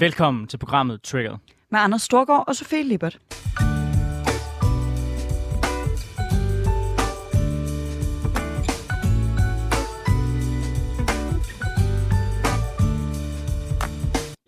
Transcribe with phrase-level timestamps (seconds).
[0.00, 1.36] Velkommen til programmet Trigger.
[1.70, 3.18] Med Anders Storgård og Sofie Lippert.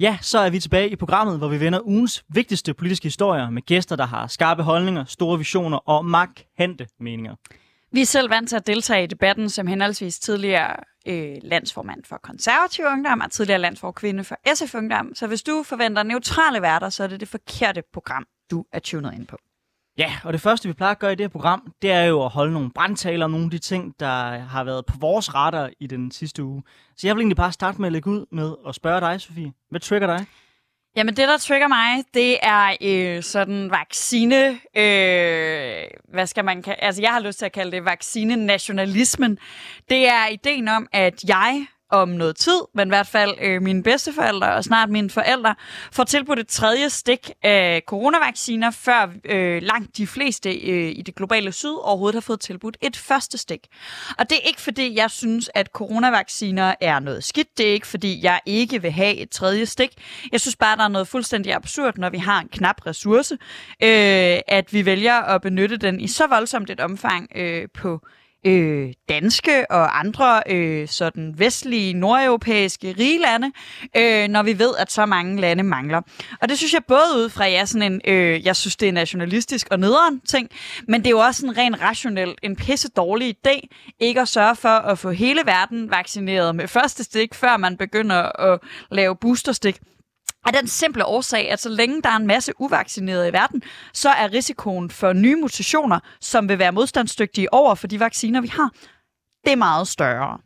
[0.00, 3.62] Ja, så er vi tilbage i programmet, hvor vi vender ugens vigtigste politiske historier med
[3.62, 7.34] gæster, der har skarpe holdninger, store visioner og markante meninger.
[7.92, 10.76] Vi er selv vant til at deltage i debatten som henholdsvis tidligere
[11.06, 15.14] øh, landsformand for konservativ ungdom og tidligere landsforkvinde for SF Ungdom.
[15.14, 19.14] Så hvis du forventer neutrale værter, så er det det forkerte program, du er tunet
[19.14, 19.36] ind på.
[19.98, 22.24] Ja, og det første, vi plejer at gøre i det her program, det er jo
[22.24, 25.70] at holde nogle brandtaler om nogle af de ting, der har været på vores radar
[25.80, 26.62] i den sidste uge.
[26.96, 29.52] Så jeg vil egentlig bare starte med at lægge ud med at spørge dig, Sofie.
[29.70, 30.26] Hvad trigger dig?
[30.96, 34.60] Jamen det, der trigger mig, det er øh, sådan vaccine...
[34.76, 36.82] Øh, hvad skal man kalde...
[36.82, 39.38] Altså jeg har lyst til at kalde det vaccine-nationalismen.
[39.90, 43.82] Det er ideen om, at jeg om noget tid, men i hvert fald øh, mine
[43.82, 45.54] bedsteforældre og snart mine forældre,
[45.92, 51.14] får tilbudt et tredje stik af coronavacciner, før øh, langt de fleste øh, i det
[51.14, 53.66] globale syd overhovedet har fået tilbudt et første stik.
[54.18, 57.58] Og det er ikke fordi, jeg synes, at coronavacciner er noget skidt.
[57.58, 59.90] Det er ikke fordi, jeg ikke vil have et tredje stik.
[60.32, 63.34] Jeg synes bare, der er noget fuldstændig absurd, når vi har en knap ressource,
[63.82, 68.00] øh, at vi vælger at benytte den i så voldsomt et omfang øh, på
[68.46, 73.52] øh, danske og andre øh, sådan vestlige, nordeuropæiske rige lande,
[73.96, 76.00] øh, når vi ved, at så mange lande mangler.
[76.42, 78.88] Og det synes jeg både ud fra, at jeg, sådan en, øh, jeg synes, det
[78.88, 80.48] er nationalistisk og nederen ting,
[80.88, 83.60] men det er jo også en ren rationel, en pisse dårlig idé,
[84.00, 88.40] ikke at sørge for at få hele verden vaccineret med første stik, før man begynder
[88.52, 88.60] at
[88.90, 89.80] lave boosterstik
[90.46, 94.08] af den simple årsag, at så længe der er en masse uvaccinerede i verden, så
[94.08, 98.70] er risikoen for nye mutationer, som vil være modstandsdygtige over for de vacciner, vi har,
[99.44, 100.38] det er meget større.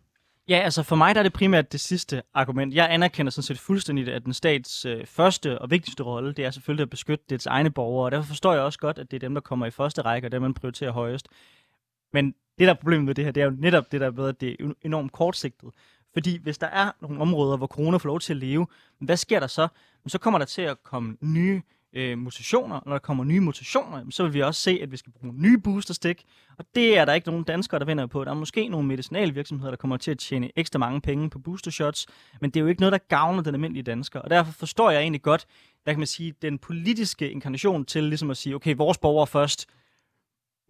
[0.48, 2.74] Ja, altså for mig der er det primært det sidste argument.
[2.74, 6.50] Jeg anerkender sådan set fuldstændigt, at den stats øh, første og vigtigste rolle, det er
[6.50, 9.20] selvfølgelig at beskytte dets egne borgere, og derfor forstår jeg også godt, at det er
[9.20, 11.28] dem, der kommer i første række, og dem, man prioriterer højest.
[12.12, 14.28] Men det, der er problemet med det her, det er jo netop det, der er
[14.28, 15.70] at det er enormt kortsigtet.
[16.14, 18.66] Fordi hvis der er nogle områder, hvor corona får lov til at leve,
[18.98, 19.68] hvad sker der så?
[20.06, 21.62] Så kommer der til at komme nye
[21.94, 22.80] øh, mutationer.
[22.86, 25.58] Når der kommer nye mutationer, så vil vi også se, at vi skal bruge nye
[25.58, 26.24] boosterstik.
[26.58, 28.24] Og det er der ikke nogen danskere, der vinder på.
[28.24, 32.06] Der er måske nogle medicinalvirksomheder, der kommer til at tjene ekstra mange penge på boostershots,
[32.40, 34.20] men det er jo ikke noget, der gavner den almindelige dansker.
[34.20, 35.46] Og derfor forstår jeg egentlig godt,
[35.84, 39.66] hvad kan man sige, den politiske inkarnation til ligesom at sige, okay, vores borgere først.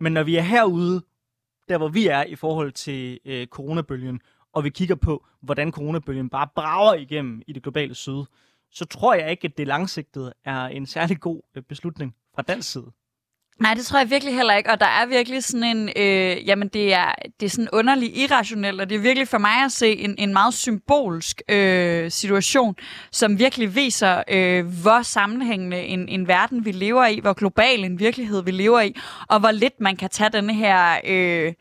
[0.01, 1.03] Men når vi er herude,
[1.69, 4.21] der hvor vi er i forhold til øh, coronabølgen,
[4.55, 8.25] og vi kigger på, hvordan coronabølgen bare brager igennem i det globale syd,
[8.73, 12.73] så tror jeg ikke, at det langsigtet er en særlig god øh, beslutning fra dansk
[12.73, 12.93] side.
[13.61, 16.69] Nej, det tror jeg virkelig heller ikke, og der er virkelig sådan en, øh, jamen
[16.69, 19.97] det er, det er sådan underligt irrationelt, og det er virkelig for mig at se
[19.97, 22.77] en, en meget symbolsk øh, situation,
[23.11, 27.99] som virkelig viser, øh, hvor sammenhængende en, en verden vi lever i, hvor global en
[27.99, 28.95] virkelighed vi lever i,
[29.29, 31.01] og hvor lidt man kan tage den her...
[31.07, 31.53] Øh,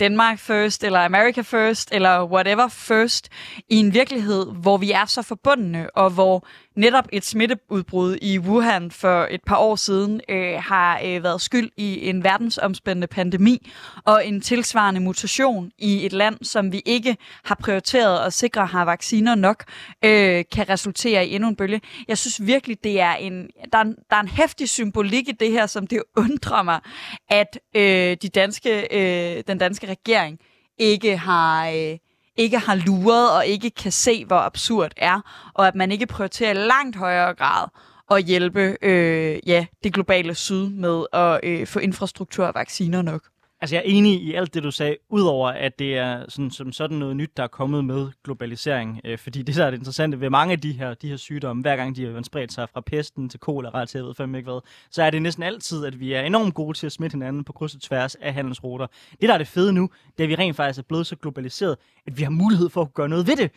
[0.00, 3.28] Denmark first, eller America first, eller whatever first,
[3.68, 8.90] i en virkelighed, hvor vi er så forbundne, og hvor netop et smitteudbrud i Wuhan
[8.90, 13.70] for et par år siden øh, har øh, været skyld i en verdensomspændende pandemi
[14.04, 18.84] og en tilsvarende mutation i et land, som vi ikke har prioriteret at sikre har
[18.84, 19.64] vacciner nok,
[20.04, 21.80] øh, kan resultere i endnu en bølge.
[22.08, 25.32] Jeg synes virkelig, det er en, der, er en, der er en hæftig symbolik i
[25.32, 26.80] det her, som det undrer mig,
[27.28, 30.38] at øh, de danske, øh, den danske regering
[30.78, 31.68] ikke har...
[31.68, 31.98] Øh,
[32.36, 35.20] ikke har luret og ikke kan se, hvor absurd er,
[35.54, 37.68] og at man ikke prioriterer langt højere grad
[38.10, 43.22] at hjælpe øh, ja, det globale syd med at øh, få infrastruktur og vacciner nok.
[43.66, 46.72] Altså jeg er enig i alt det, du sagde, udover at det er sådan, som
[46.72, 49.00] sådan noget nyt, der er kommet med globalisering.
[49.04, 51.62] Øh, fordi det, der er det interessante ved mange af de her, de her sygdomme,
[51.62, 54.50] hver gang de har spredt sig fra pesten til kolera til jeg ved fandme ikke
[54.50, 54.60] hvad,
[54.90, 57.52] så er det næsten altid, at vi er enormt gode til at smitte hinanden på
[57.52, 58.86] kryds og tværs af handelsruter.
[59.20, 61.16] Det, der er det fede nu, det er, at vi rent faktisk er blevet så
[61.16, 61.76] globaliseret,
[62.06, 63.50] at vi har mulighed for at gøre noget ved det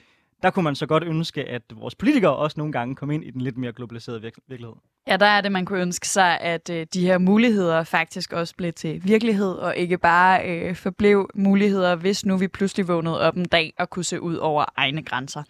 [0.44, 3.32] der kunne man så godt ønske, at vores politikere også nogle gange kom ind i
[3.32, 4.74] den lidt mere globaliserede virkelighed.
[5.08, 8.56] Ja, der er det, man kunne ønske sig, at øh, de her muligheder faktisk også
[8.56, 13.36] blev til virkelighed, og ikke bare øh, forblev muligheder, hvis nu vi pludselig vågnede op
[13.36, 15.44] en dag og kunne se ud over egne grænser.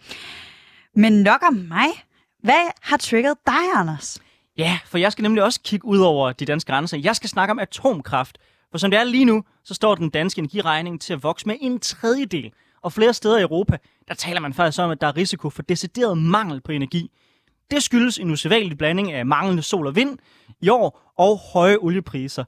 [0.94, 1.86] Men nok om mig.
[2.42, 4.20] Hvad har trigget dig, Anders?
[4.58, 6.98] Ja, for jeg skal nemlig også kigge ud over de danske grænser.
[6.98, 8.38] Jeg skal snakke om atomkraft.
[8.70, 11.56] For som det er lige nu, så står den danske energiregning til at vokse med
[11.60, 12.52] en tredjedel.
[12.82, 13.78] Og flere steder i Europa,
[14.08, 17.10] der taler man faktisk om, at der er risiko for decideret mangel på energi.
[17.70, 20.18] Det skyldes en usædvanlig blanding af manglende sol og vind
[20.60, 22.44] i år og høje oliepriser.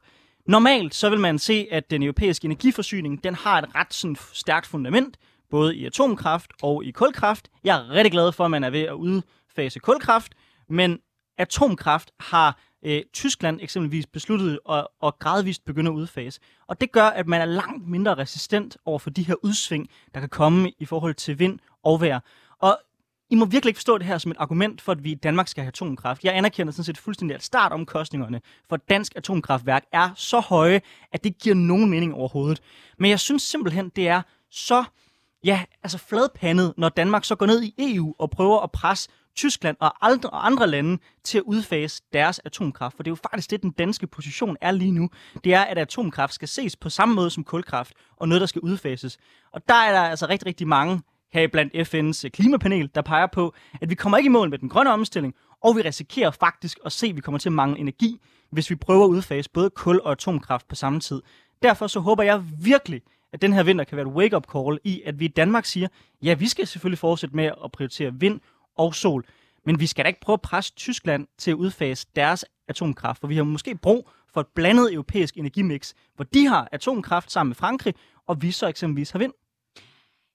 [0.46, 4.67] Normalt så vil man se, at den europæiske energiforsyning den har et ret sådan, stærkt
[4.67, 5.17] fundament,
[5.50, 7.49] både i atomkraft og i kulkraft.
[7.64, 10.32] Jeg er rigtig glad for, at man er ved at udfase kulkraft,
[10.69, 10.99] Men
[11.38, 16.40] atomkraft har øh, Tyskland eksempelvis besluttede at, at gradvist begynde at udfase.
[16.67, 20.20] Og det gør, at man er langt mindre resistent over for de her udsving, der
[20.20, 22.20] kan komme i forhold til vind og vejr.
[22.58, 22.79] Og
[23.31, 25.49] I må virkelig ikke forstå det her som et argument for, at vi i Danmark
[25.49, 26.25] skal have atomkraft.
[26.25, 30.81] Jeg anerkender sådan set fuldstændig, at startomkostningerne for et dansk atomkraftværk er så høje,
[31.12, 32.62] at det giver nogen mening overhovedet.
[32.99, 34.85] Men jeg synes simpelthen, det er så
[35.44, 39.76] ja, altså fladpandet, når Danmark så går ned i EU og prøver at presse Tyskland
[39.81, 42.96] og andre, andre lande til at udfase deres atomkraft.
[42.96, 45.11] For det er jo faktisk det, den danske position er lige nu.
[45.44, 48.61] Det er, at atomkraft skal ses på samme måde som kulkraft, og noget, der skal
[48.61, 49.19] udfases.
[49.52, 51.02] Og der er der altså rigtig, rigtig mange
[51.32, 54.58] her blandt FN's øh, klimapanel, der peger på, at vi kommer ikke i mål med
[54.58, 57.78] den grønne omstilling, og vi risikerer faktisk at se, at vi kommer til at mangle
[57.78, 58.20] energi,
[58.50, 61.23] hvis vi prøver at udfase både kul og atomkraft på samme tid.
[61.62, 63.02] Derfor så håber jeg virkelig,
[63.32, 65.88] at den her vinter kan være et wake-up call i, at vi i Danmark siger,
[66.23, 68.40] ja, vi skal selvfølgelig fortsætte med at prioritere vind
[68.76, 69.24] og sol,
[69.66, 73.26] men vi skal da ikke prøve at presse Tyskland til at udfase deres atomkraft, for
[73.26, 77.56] vi har måske brug for et blandet europæisk energimix, hvor de har atomkraft sammen med
[77.56, 77.94] Frankrig,
[78.26, 79.32] og vi så eksempelvis har vind.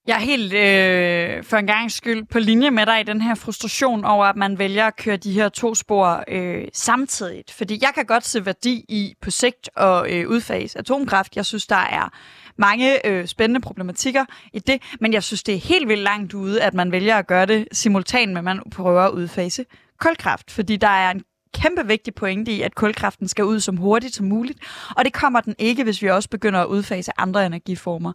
[0.08, 3.36] Jeg er helt øh, for en gang skyld på linje med dig i den her
[3.36, 7.52] frustration over, at man vælger at køre de her to spor øh, samtidigt.
[7.52, 11.36] Fordi jeg kan godt se værdi i på sigt at øh, udfase atomkraft.
[11.36, 12.10] Jeg synes, der er
[12.58, 16.62] mange øh, spændende problematikker i det, men jeg synes, det er helt vildt langt ude,
[16.62, 19.66] at man vælger at gøre det simultant med, at man prøver at udfase
[20.00, 21.24] kulkraft, fordi der er en
[21.62, 24.60] kæmpe vigtig pointe i, at kulkraften skal ud som hurtigt som muligt,
[24.98, 28.14] og det kommer den ikke, hvis vi også begynder at udfase andre energiformer.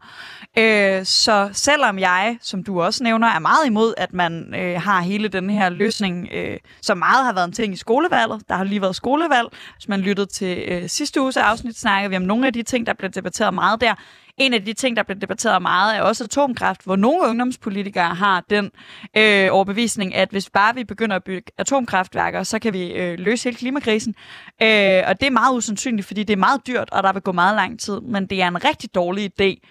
[0.58, 5.00] Øh, så selvom jeg, som du også nævner, er meget imod, at man øh, har
[5.00, 8.64] hele den her løsning, øh, som meget har været en ting i skolevalget, der har
[8.64, 12.46] lige været skolevalg, hvis man lyttede til øh, sidste uges afsnit, snakkede vi om nogle
[12.46, 13.94] af de ting, der blev debatteret meget der,
[14.36, 18.44] en af de ting, der bliver debatteret meget, er også atomkraft, hvor nogle ungdomspolitikere har
[18.50, 18.70] den
[19.16, 23.44] øh, overbevisning, at hvis bare vi begynder at bygge atomkraftværker, så kan vi øh, løse
[23.44, 24.14] hele klimakrisen.
[24.62, 27.32] Øh, og det er meget usandsynligt, fordi det er meget dyrt, og der vil gå
[27.32, 28.00] meget lang tid.
[28.00, 29.68] Men det er en rigtig dårlig idé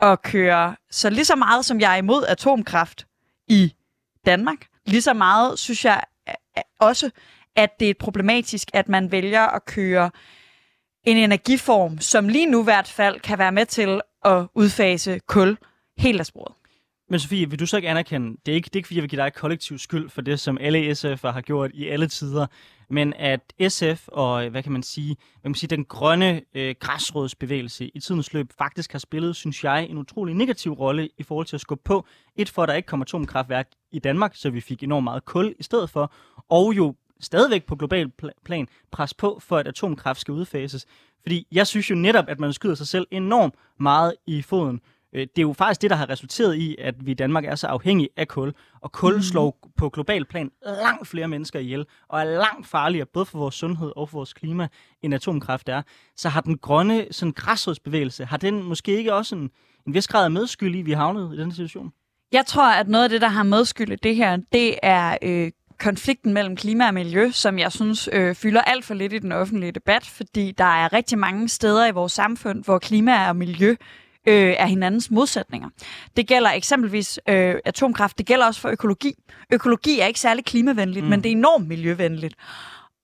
[0.00, 3.06] at køre så lige så meget, som jeg er imod atomkraft
[3.48, 3.74] i
[4.26, 4.66] Danmark.
[4.86, 6.02] Lige så meget synes jeg
[6.80, 7.10] også,
[7.56, 10.10] at det er problematisk, at man vælger at køre
[11.04, 15.56] en energiform, som lige nu i hvert fald kan være med til at udfase kul
[15.98, 16.54] helt af sporet.
[17.10, 19.02] Men Sofie, vil du så ikke anerkende, det er ikke, det er ikke fordi, jeg
[19.02, 22.46] vil give dig kollektiv skyld for det, som alle SF'er har gjort i alle tider,
[22.90, 27.90] men at SF og, hvad kan man sige, hvad man sige den grønne øh, græsrådsbevægelse
[27.94, 31.56] i tidens løb faktisk har spillet, synes jeg, en utrolig negativ rolle i forhold til
[31.56, 32.06] at skubbe på.
[32.36, 35.54] Et for, at der ikke kommer atomkraftværk i Danmark, så vi fik enormt meget kul
[35.58, 36.12] i stedet for,
[36.48, 38.10] og jo stadigvæk på global
[38.44, 40.86] plan pres på for, at atomkraft skal udfases.
[41.22, 44.80] Fordi jeg synes jo netop, at man skyder sig selv enormt meget i foden.
[45.12, 47.54] Øh, det er jo faktisk det, der har resulteret i, at vi i Danmark er
[47.54, 48.52] så afhængige af kul.
[48.80, 49.22] Og kul mm.
[49.22, 53.54] slår på global plan langt flere mennesker ihjel, og er langt farligere, både for vores
[53.54, 54.68] sundhed og for vores klima,
[55.02, 55.82] end atomkraft er.
[56.16, 59.50] Så har den grønne sådan græsrodsbevægelse, har den måske ikke også en,
[59.86, 61.92] en vis grad af medskyld i, at vi havnet i den situation?
[62.32, 65.50] Jeg tror, at noget af det, der har medskyld i det her, det er øh,
[65.84, 69.32] konflikten mellem klima og miljø, som jeg synes øh, fylder alt for lidt i den
[69.32, 73.70] offentlige debat, fordi der er rigtig mange steder i vores samfund, hvor klima og miljø
[74.28, 75.68] øh, er hinandens modsætninger.
[76.16, 79.14] Det gælder eksempelvis øh, atomkraft, det gælder også for økologi.
[79.52, 81.10] Økologi er ikke særlig klimavenligt, mm.
[81.10, 82.34] men det er enormt miljøvenligt.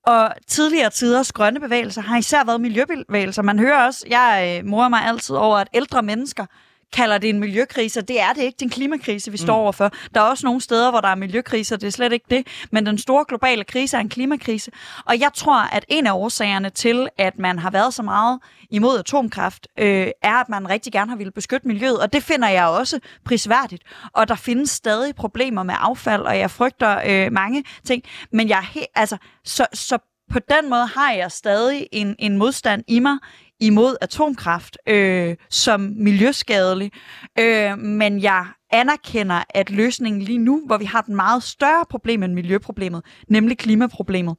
[0.07, 3.43] Og tidligere tiders grønne bevægelser har især været miljøbevægelser.
[3.43, 6.47] Man hører også, jeg øh, morer mig altid over, at ældre mennesker
[6.93, 8.57] kalder det en miljøkrise, det er det ikke.
[8.57, 9.61] Det er en klimakrise, vi står mm.
[9.63, 9.93] overfor.
[10.15, 12.47] Der er også nogle steder, hvor der er miljøkriser, det er slet ikke det.
[12.71, 14.71] Men den store globale krise er en klimakrise.
[15.07, 18.99] Og jeg tror, at en af årsagerne til, at man har været så meget imod
[18.99, 22.01] atomkraft, øh, er, at man rigtig gerne har ville beskytte miljøet.
[22.01, 23.83] Og det finder jeg også prisværdigt.
[24.13, 28.03] Og der findes stadig problemer med affald, og jeg frygter øh, mange ting.
[28.33, 29.99] Men jeg altså, så, så
[30.31, 33.19] på den måde har jeg stadig en, en modstand i mig
[33.61, 36.93] imod atomkraft øh, som miljøskadelig.
[37.39, 42.23] Øh, men jeg anerkender, at løsningen lige nu, hvor vi har et meget større problem
[42.23, 44.37] end miljøproblemet, nemlig klimaproblemet,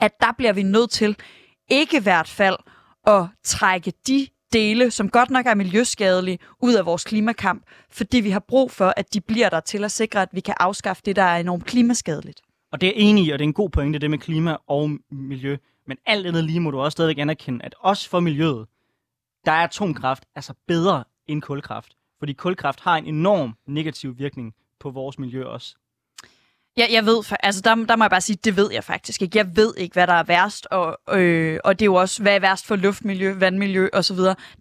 [0.00, 1.16] at der bliver vi nødt til
[1.70, 2.56] ikke i hvert fald
[3.06, 8.30] at trække de dele, som godt nok er miljøskadelige, ud af vores klimakamp, fordi vi
[8.30, 11.16] har brug for, at de bliver der til at sikre, at vi kan afskaffe det,
[11.16, 12.40] der er enormt klimaskadeligt.
[12.72, 14.90] Og det er enig i, og det er en god pointe, det med klima og
[15.10, 15.56] miljø.
[15.86, 18.66] Men alt andet lige må du også stadigvæk anerkende, at også for miljøet,
[19.44, 21.96] der er atomkraft altså bedre end kulkraft.
[22.18, 25.76] Fordi kulkraft har en enorm negativ virkning på vores miljø også.
[26.78, 29.38] Ja, jeg ved, altså der, der må jeg bare sige, det ved jeg faktisk ikke.
[29.38, 32.34] Jeg ved ikke, hvad der er værst, og, øh, og det er jo også, hvad
[32.34, 34.16] er værst for luftmiljø, vandmiljø osv.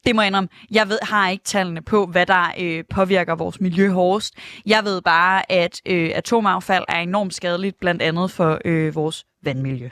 [0.06, 0.50] Det må jeg indrømme.
[0.72, 4.36] Jeg ved, har ikke tallene på, hvad der øh, påvirker vores miljø hårdest.
[4.66, 9.90] Jeg ved bare, at øh, atomaffald er enormt skadeligt, blandt andet for øh, vores vandmiljø.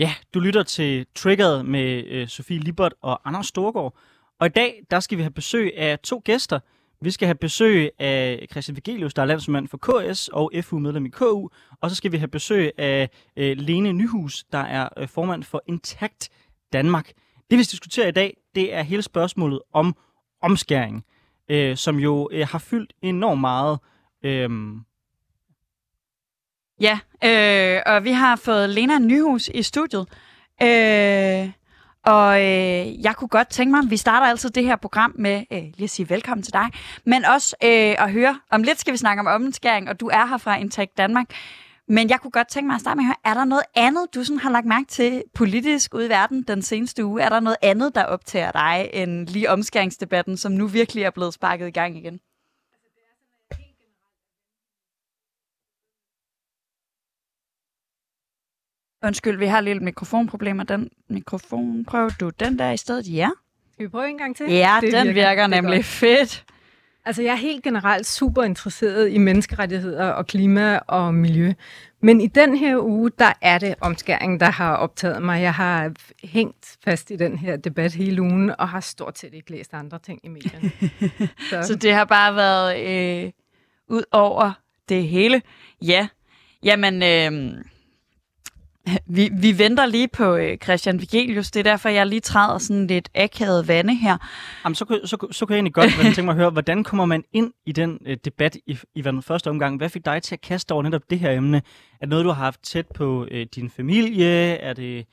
[0.00, 3.96] Ja, du lytter til Triggered med øh, Sofie Libert og Anders Storgård.
[4.38, 6.60] Og i dag, der skal vi have besøg af to gæster.
[7.00, 11.08] Vi skal have besøg af Christian Vigelius, der er landsmand for KS og FU-medlem i
[11.08, 11.48] KU.
[11.80, 15.62] Og så skal vi have besøg af øh, Lene Nyhus, der er øh, formand for
[15.66, 16.28] Intact
[16.72, 17.12] Danmark.
[17.50, 19.96] Det vi skal diskutere i dag, det er hele spørgsmålet om
[20.42, 21.04] omskæring,
[21.48, 23.78] øh, som jo øh, har fyldt enormt meget.
[24.22, 24.50] Øh,
[26.80, 30.06] Ja, øh, og vi har fået Lena Nyhus i studiet.
[30.62, 31.50] Øh,
[32.04, 35.58] og øh, jeg kunne godt tænke mig, vi starter altid det her program med øh,
[35.58, 36.66] lige at sige velkommen til dig,
[37.04, 40.26] men også øh, at høre, om lidt skal vi snakke om omskæring, og du er
[40.26, 41.26] her fra Intact Danmark.
[41.88, 44.06] Men jeg kunne godt tænke mig at starte med at høre, er der noget andet,
[44.14, 47.22] du sådan har lagt mærke til politisk ude i verden den seneste uge?
[47.22, 51.34] Er der noget andet, der optager dig end lige omskæringsdebatten, som nu virkelig er blevet
[51.34, 52.20] sparket i gang igen?
[59.04, 60.64] Undskyld, vi har lidt mikrofonproblemer.
[60.64, 63.08] Den mikrofon, prøver du den der i stedet?
[63.14, 63.30] Ja.
[63.72, 64.50] Skal vi prøve en gang til?
[64.50, 65.86] Ja, det den virker, virker nemlig godt.
[65.86, 66.44] fedt.
[67.04, 71.52] Altså, jeg er helt generelt super interesseret i menneskerettigheder og klima og miljø.
[72.02, 75.42] Men i den her uge, der er det omskæring, der har optaget mig.
[75.42, 75.92] Jeg har
[76.24, 79.98] hængt fast i den her debat hele ugen, og har stort set ikke læst andre
[79.98, 80.70] ting i medierne.
[81.50, 82.80] Så, Så det har bare været
[83.26, 83.30] øh,
[83.88, 84.52] ud over
[84.88, 85.42] det hele.
[85.82, 86.08] Ja,
[86.62, 87.02] jamen...
[87.02, 87.64] Øh,
[89.16, 91.50] vi, vi venter lige på øh, Christian Vigelius.
[91.50, 94.16] Det er derfor, jeg lige træder sådan lidt akavet vande her.
[94.64, 97.24] Jamen, så, så, så kan jeg egentlig godt tænke mig at høre, hvordan kommer man
[97.32, 99.76] ind i den øh, debat i, i den første omgang?
[99.76, 101.56] Hvad fik dig til at kaste over netop det her emne?
[101.56, 104.54] Er det noget, du har haft tæt på øh, din familie?
[104.54, 105.06] Er det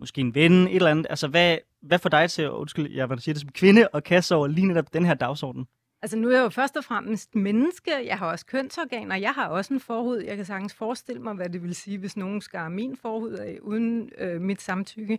[0.00, 0.52] måske en ven?
[0.52, 1.06] Et eller andet?
[1.10, 4.34] Altså, hvad, hvad får dig til, undskyld, jeg vil sige det som kvinde, at kaste
[4.34, 5.66] over lige netop den her dagsorden?
[6.02, 7.90] Altså nu er jeg jo først og fremmest menneske.
[8.06, 9.16] Jeg har også kønsorganer.
[9.16, 10.18] Jeg har også en forhud.
[10.18, 13.58] Jeg kan sagtens forestille mig, hvad det vil sige, hvis nogen skar min forhud af
[13.62, 15.18] uden øh, mit samtykke.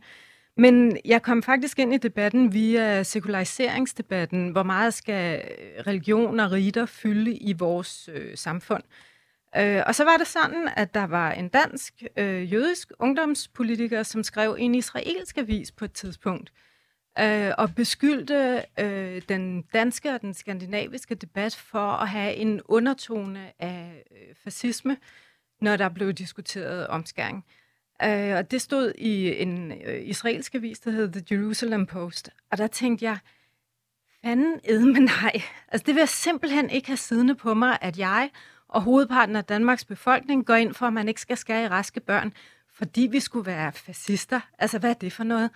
[0.57, 4.49] Men jeg kom faktisk ind i debatten via sekulariseringsdebatten.
[4.49, 8.83] Hvor meget skal øh, religion og riter fylde i vores øh, samfund?
[9.57, 14.23] Øh, og så var det sådan, at der var en dansk øh, jødisk ungdomspolitiker, som
[14.23, 16.51] skrev en israelsk avis på et tidspunkt,
[17.19, 23.51] øh, og beskyldte øh, den danske og den skandinaviske debat for at have en undertone
[23.59, 24.97] af øh, fascisme,
[25.61, 27.45] når der blev diskuteret omskæring.
[28.03, 32.29] Øh, og det stod i en øh, israelsk avis, der hed The Jerusalem Post.
[32.51, 33.17] Og der tænkte jeg,
[34.21, 35.41] fanden edme nej.
[35.67, 38.29] Altså det vil jeg simpelthen ikke have siddende på mig, at jeg
[38.67, 41.99] og hovedparten af Danmarks befolkning går ind for, at man ikke skal skære i raske
[41.99, 42.33] børn,
[42.73, 44.39] fordi vi skulle være fascister.
[44.59, 45.49] Altså hvad er det for noget?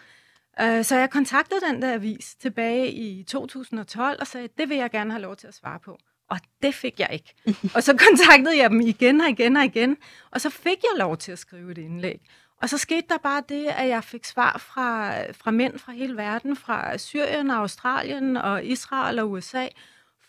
[0.62, 4.92] Øh, så jeg kontaktede den der avis tilbage i 2012 og sagde, det vil jeg
[4.92, 5.98] gerne have lov til at svare på.
[6.30, 7.34] Og det fik jeg ikke.
[7.76, 9.98] og så kontaktede jeg dem igen og igen og igen,
[10.32, 12.22] og så fik jeg lov til at skrive et indlæg.
[12.62, 16.18] Og så skete der bare det, at jeg fik svar fra, fra mænd fra hele
[16.18, 19.68] verden, fra Syrien, Australien og Israel og USA.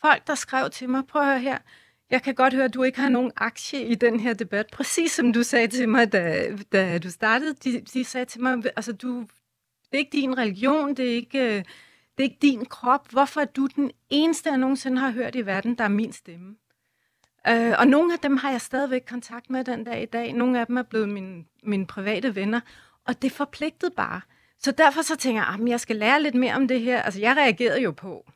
[0.00, 1.58] Folk, der skrev til mig, prøv at høre her,
[2.10, 4.66] jeg kan godt høre, at du ikke har nogen aktie i den her debat.
[4.72, 7.54] Præcis som du sagde til mig, da, da du startede.
[7.54, 9.26] De, de sagde til mig, altså du,
[9.90, 11.64] det er ikke din religion, det er ikke, øh,
[12.18, 13.10] det er ikke din krop.
[13.10, 16.56] Hvorfor er du den eneste, jeg nogensinde har hørt i verden, der er min stemme?
[17.48, 20.32] Øh, og nogle af dem har jeg stadigvæk kontakt med den dag i dag.
[20.32, 22.60] Nogle af dem er blevet mine, mine private venner.
[23.04, 24.20] Og det forpligtede bare.
[24.58, 27.02] Så derfor så tænker jeg, at jeg skal lære lidt mere om det her.
[27.02, 28.30] Altså, jeg reagerede jo på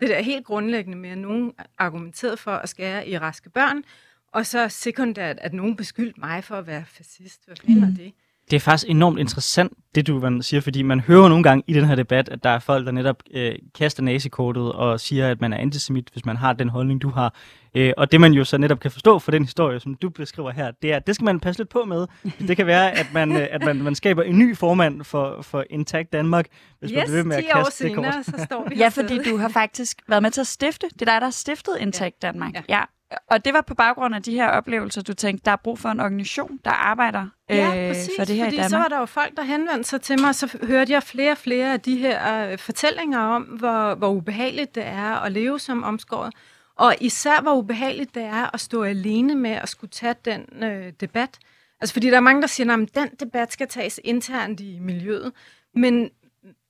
[0.00, 3.84] det der helt grundlæggende med, at nogen argumenterede for at skære i raske børn,
[4.32, 7.46] og så sekundært, at nogen beskyldte mig for at være fascist.
[7.46, 7.94] Hvad fanden mm.
[7.94, 8.12] det?
[8.50, 11.72] Det er faktisk enormt interessant, det du man siger, fordi man hører nogle gange i
[11.72, 15.40] den her debat, at der er folk, der netop øh, kaster nazikortet og siger, at
[15.40, 17.34] man er antisemit, hvis man har den holdning, du har.
[17.74, 20.50] Øh, og det man jo så netop kan forstå for den historie, som du beskriver
[20.50, 22.06] her, det er, at det skal man passe lidt på med.
[22.48, 25.64] Det kan være, at man, øh, at man, man skaber en ny formand for, for
[25.70, 26.46] Intact Danmark,
[26.80, 28.14] hvis yes, man bliver ved med at kaste det kort.
[28.24, 30.86] så står vi Ja, fordi du har faktisk været med til at stifte.
[30.92, 32.26] Det er dig, der har stiftet Intact ja.
[32.26, 32.54] Danmark.
[32.54, 32.62] Ja.
[32.68, 32.82] ja.
[33.30, 35.88] Og det var på baggrund af de her oplevelser, du tænkte, der er brug for
[35.88, 38.70] en organisation, der arbejder ja, præcis, øh, for det her fordi i Danmark.
[38.70, 41.32] så var der jo folk, der henvendte sig til mig, og så hørte jeg flere
[41.32, 45.60] og flere af de her øh, fortællinger om, hvor, hvor ubehageligt det er at leve
[45.60, 46.34] som omskåret.
[46.76, 50.92] Og især hvor ubehageligt det er at stå alene med at skulle tage den øh,
[51.00, 51.38] debat.
[51.80, 55.32] Altså fordi der er mange, der siger, at den debat skal tages internt i miljøet.
[55.74, 56.10] Men,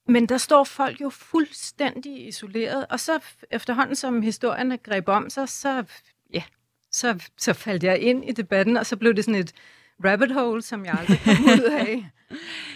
[0.09, 3.19] men der står folk jo fuldstændig isoleret, og så
[3.51, 5.85] efterhånden som historierne greb om sig, så
[6.35, 6.43] ja,
[6.93, 9.53] så, så faldt jeg ind i debatten, og så blev det sådan et
[10.05, 12.07] rabbit hole, som jeg aldrig kom ud af.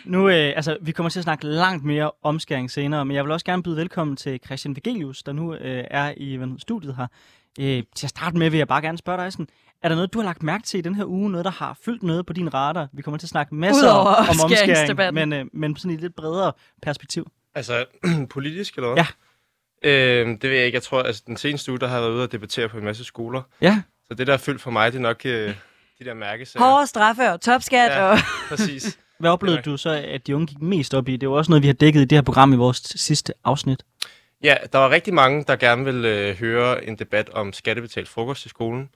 [0.04, 3.32] Nu, øh, altså, vi kommer til at snakke langt mere omskæring senere, men jeg vil
[3.32, 7.06] også gerne byde velkommen til Christian Vigelius, der nu øh, er i hvad, studiet her.
[7.60, 9.48] Øh, til at starte med vil jeg bare gerne spørge dig sådan,
[9.82, 11.78] er der noget, du har lagt mærke til i den her uge, noget, der har
[11.84, 12.88] fyldt noget på din radar?
[12.92, 16.00] Vi kommer til at snakke masser Udover om omskæring, men, øh, men sådan i et
[16.00, 17.30] lidt bredere perspektiv.
[17.54, 17.84] Altså,
[18.34, 18.96] politisk eller hvad?
[18.96, 19.06] Ja.
[19.83, 20.76] Øh, det ved jeg ikke.
[20.76, 22.85] Jeg tror, altså den seneste uge, der har jeg været ude og debattere på en
[22.85, 23.42] masse skoler.
[23.61, 25.54] Ja, Så det, der er fyldt for mig, det er nok øh,
[25.99, 26.64] de der mærkesager.
[26.64, 27.90] Hårde straffe og topskat.
[27.90, 28.02] Ja.
[28.02, 28.18] Og...
[28.49, 28.99] Præcis.
[29.18, 31.12] hvad oplevede du så, at de unge gik mest op i?
[31.12, 33.33] Det er jo også noget, vi har dækket i det her program i vores sidste
[33.45, 33.83] afsnit.
[34.42, 38.47] Ja, der var rigtig mange, der gerne ville øh, høre en debat om skattebetalt frokost
[38.47, 38.88] i skolen.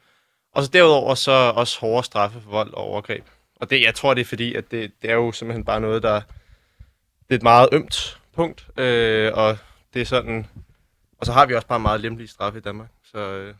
[0.54, 3.24] Og så derudover så også hårdere straffe for vold og overgreb.
[3.56, 6.02] Og det, jeg tror, det er fordi, at det, det er jo simpelthen bare noget,
[6.02, 6.20] der...
[7.28, 9.58] Det er et meget ømt punkt, øh, og
[9.94, 10.46] det er sådan...
[11.20, 12.88] Og så har vi også bare meget lempelige straffe i Danmark.
[13.04, 13.54] Så øh,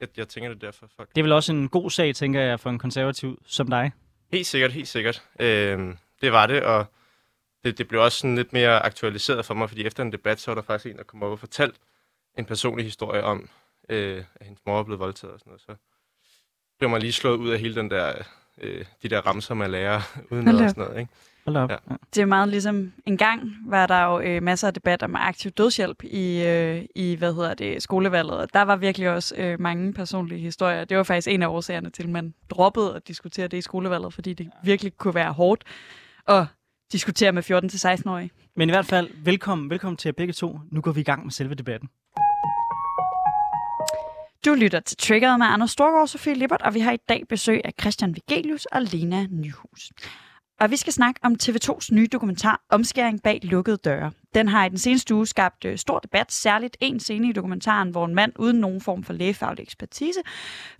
[0.00, 1.08] jeg, jeg tænker, det er derfor, folk...
[1.08, 3.92] Det er vel også en god sag, tænker jeg, for en konservativ som dig.
[4.32, 5.22] Helt sikkert, helt sikkert.
[5.40, 6.86] Øh, det var det, og
[7.64, 10.50] det, det blev også sådan lidt mere aktualiseret for mig, fordi efter en debat, så
[10.50, 11.78] var der faktisk en, der kom op og fortalte
[12.38, 13.48] en personlig historie om,
[13.88, 15.60] øh, at hendes mor er blevet voldtaget og sådan noget.
[15.60, 15.74] Så
[16.78, 18.14] blev man lige slået ud af hele den der,
[18.58, 21.00] øh, de der ramser, man lærer uden Hold noget da og sådan noget.
[21.00, 21.12] Ikke?
[21.46, 21.70] Hold op.
[21.70, 21.76] Ja.
[21.90, 21.96] Ja.
[22.14, 25.50] Det er meget ligesom, en gang var der jo øh, masser af debat om aktiv
[25.50, 28.38] dødshjælp i, øh, i hvad hedder det, skolevalget.
[28.38, 30.84] Og der var virkelig også øh, mange personlige historier.
[30.84, 34.14] Det var faktisk en af årsagerne til, at man droppede at diskutere det i skolevalget,
[34.14, 35.64] fordi det virkelig kunne være hårdt
[36.28, 36.46] at
[36.92, 38.30] diskutere med 14-16-årige.
[38.56, 40.58] Men i hvert fald, velkommen, velkommen til jer begge to.
[40.70, 41.88] Nu går vi i gang med selve debatten.
[44.44, 47.22] Du lytter til Triggeret med Anders Storgård og Sofie Lippert, og vi har i dag
[47.28, 49.92] besøg af Christian Vigelius og Lena Nyhus.
[50.64, 54.12] Og vi skal snakke om TV2's nye dokumentar Omskæring bag lukkede døre.
[54.34, 57.90] Den har i den seneste uge skabt øh, stor debat, særligt en scene i dokumentaren,
[57.90, 60.20] hvor en mand uden nogen form for lægefaglig ekspertise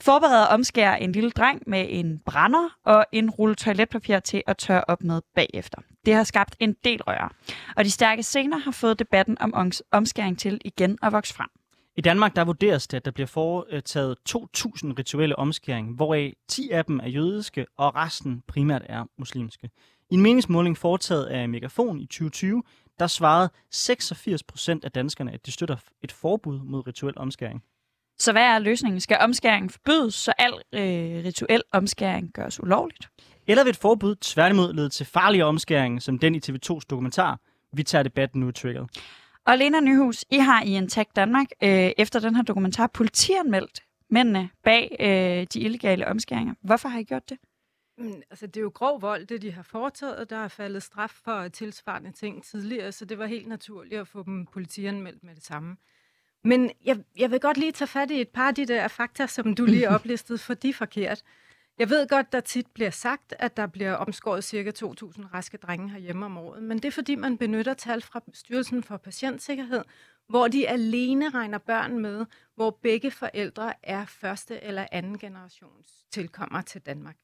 [0.00, 4.56] forbereder at omskære en lille dreng med en brænder og en rulle toiletpapir til at
[4.56, 5.78] tørre op med bagefter.
[6.06, 7.28] Det har skabt en del røre,
[7.76, 11.63] og de stærke scener har fået debatten om omskæring til igen at vokse frem.
[11.96, 14.38] I Danmark der vurderes det, at der bliver foretaget 2.000
[14.98, 19.70] rituelle omskæring, hvoraf 10 af dem er jødiske, og resten primært er muslimske.
[20.10, 22.62] I en meningsmåling foretaget af Megafon i 2020,
[22.98, 27.62] der svarede 86 procent af danskerne, at de støtter et forbud mod rituel omskæring.
[28.18, 29.00] Så hvad er løsningen?
[29.00, 33.08] Skal omskæring forbydes, så al øh, rituel omskæring gøres ulovligt?
[33.46, 37.40] Eller vil et forbud tværtimod lede til farlige omskæring, som den i TV2's dokumentar?
[37.72, 38.90] Vi tager debatten nu i triggeret.
[39.46, 44.50] Og Lena Nyhus, I har i Intact Danmark øh, efter den her dokumentar politianmeldt mændene
[44.62, 46.54] bag øh, de illegale omskæringer.
[46.62, 47.38] Hvorfor har I gjort det?
[47.98, 50.30] Men, altså, det er jo grov vold, det de har foretaget.
[50.30, 54.22] Der er faldet straf for tilsvarende ting tidligere, så det var helt naturligt at få
[54.22, 55.76] dem politianmeldt med det samme.
[56.44, 59.26] Men jeg, jeg vil godt lige tage fat i et par af de der fakta,
[59.26, 61.22] som du lige oplistede, for de er forkert.
[61.78, 64.70] Jeg ved godt, der tit bliver sagt, at der bliver omskåret ca.
[64.70, 68.82] 2.000 raske drenge herhjemme om året, men det er fordi, man benytter tal fra Styrelsen
[68.82, 69.84] for Patientsikkerhed,
[70.28, 76.62] hvor de alene regner børn med, hvor begge forældre er første eller anden generations tilkommer
[76.62, 77.16] til Danmark.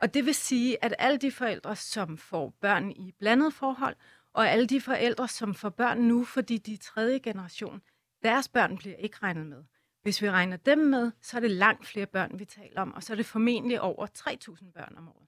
[0.00, 3.96] Og det vil sige, at alle de forældre, som får børn i blandet forhold,
[4.32, 7.82] og alle de forældre, som får børn nu, fordi de er tredje generation,
[8.22, 9.64] deres børn bliver ikke regnet med.
[10.06, 13.02] Hvis vi regner dem med, så er det langt flere børn, vi taler om, og
[13.02, 15.26] så er det formentlig over 3.000 børn om året,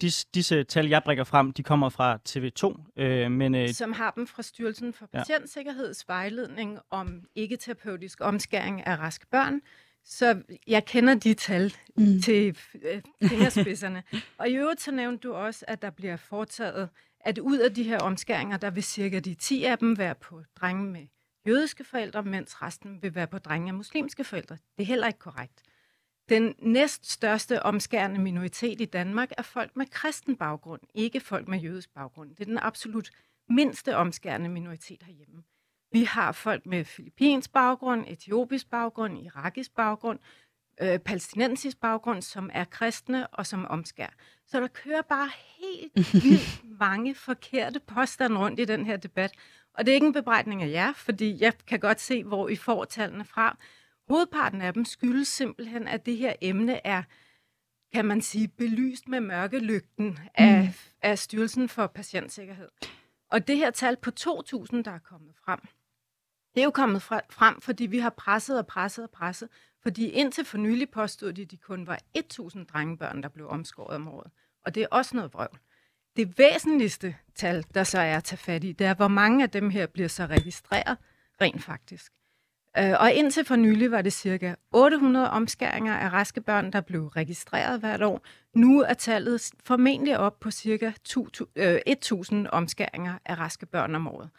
[0.00, 4.10] Dis, disse tal, jeg brækker frem, de kommer fra TV2, øh, men øh, som har
[4.10, 5.18] dem fra Styrelsen for Ja.
[5.18, 9.60] Patientsikkerheds vejledning om ikke-terapeutisk omskæring af raske børn.
[10.04, 12.22] Så jeg kender de tal Mm.
[12.22, 14.02] til øh, fingerspidserne.
[14.38, 16.88] og i øvrigt så nævnte du også, at der bliver foretaget,
[17.20, 20.42] at ud af de her omskæringer, der vil cirka de 10 af dem være på
[20.60, 21.06] drenge med
[21.46, 24.58] jødiske forældre, mens resten vil være på drenge af muslimske forældre.
[24.76, 25.62] Det er heller ikke korrekt.
[26.28, 31.94] Den næststørste omskærende minoritet i Danmark er folk med kristen baggrund, ikke folk med jødisk
[31.94, 32.30] baggrund.
[32.30, 33.10] Det er den absolut
[33.48, 35.42] mindste omskærende minoritet herhjemme.
[35.92, 40.18] Vi har folk med filippinsk baggrund, etiopisk baggrund, irakisk baggrund,
[40.82, 44.14] øh, palæstinensisk baggrund, som er kristne og som omskær.
[44.46, 49.32] Så der kører bare helt vildt mange forkerte påstande rundt i den her debat.
[49.74, 52.56] Og det er ikke en bebrejdning af jer, fordi jeg kan godt se, hvor I
[52.56, 53.58] får tallene fra.
[54.08, 57.02] Hovedparten af dem skyldes simpelthen, at det her emne er,
[57.92, 60.68] kan man sige, belyst med mørkelygten af, mm.
[61.02, 62.68] af Styrelsen for Patientsikkerhed.
[63.30, 65.60] Og det her tal på 2.000, der er kommet frem,
[66.54, 69.48] det er jo kommet frem, fordi vi har presset og presset og presset.
[69.82, 73.94] Fordi indtil for nylig påstod de, at de kun var 1.000 drengebørn, der blev omskåret
[73.94, 74.30] om året.
[74.64, 75.58] Og det er også noget vrøvl.
[76.16, 79.50] Det væsentligste tal, der så er at tage fat i, det er, hvor mange af
[79.50, 80.98] dem her bliver så registreret
[81.40, 82.12] rent faktisk.
[82.78, 87.06] Øh, og indtil for nylig var det cirka 800 omskæringer af raske børn, der blev
[87.06, 88.20] registreret hvert år.
[88.54, 90.92] Nu er tallet formentlig op på cirka
[91.86, 94.30] 1000 øh, omskæringer af raske børn om året.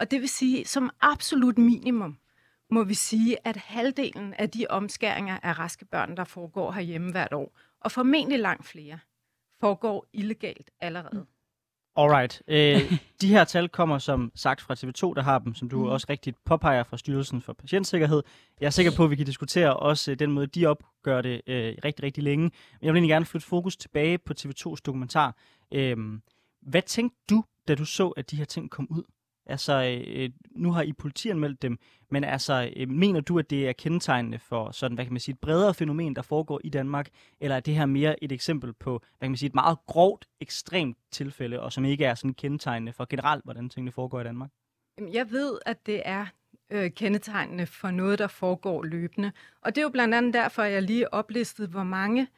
[0.00, 2.18] Og det vil sige, som absolut minimum,
[2.70, 7.32] må vi sige, at halvdelen af de omskæringer af raske børn, der foregår herhjemme hvert
[7.32, 8.98] år, og formentlig langt flere,
[9.62, 11.26] foregår illegalt allerede.
[11.96, 12.42] Alright.
[12.48, 15.88] Øh, de her tal kommer som sagt fra TV2, der har dem, som du mm.
[15.88, 18.22] også rigtigt påpeger fra Styrelsen for Patientsikkerhed.
[18.60, 21.40] Jeg er sikker på, at vi kan diskutere også øh, den måde, de opgør det
[21.46, 22.42] øh, rigtig, rigtig længe.
[22.42, 25.36] Men jeg vil egentlig gerne flytte fokus tilbage på TV2's dokumentar.
[25.74, 25.96] Øh,
[26.62, 29.02] hvad tænkte du, da du så, at de her ting kom ud?
[29.46, 31.78] Altså, øh, nu har I politianmeldt dem,
[32.10, 35.32] men altså, øh, mener du, at det er kendetegnende for sådan, hvad kan man sige,
[35.32, 37.08] et bredere fænomen, der foregår i Danmark,
[37.40, 40.26] eller er det her mere et eksempel på, hvad kan man sige, et meget grovt,
[40.40, 44.50] ekstremt tilfælde, og som ikke er sådan kendetegnende for generelt, hvordan tingene foregår i Danmark?
[45.12, 46.26] Jeg ved, at det er
[46.70, 49.32] øh, kendetegnende for noget, der foregår løbende.
[49.62, 52.28] Og det er jo blandt andet derfor, at jeg lige oplistede, hvor mange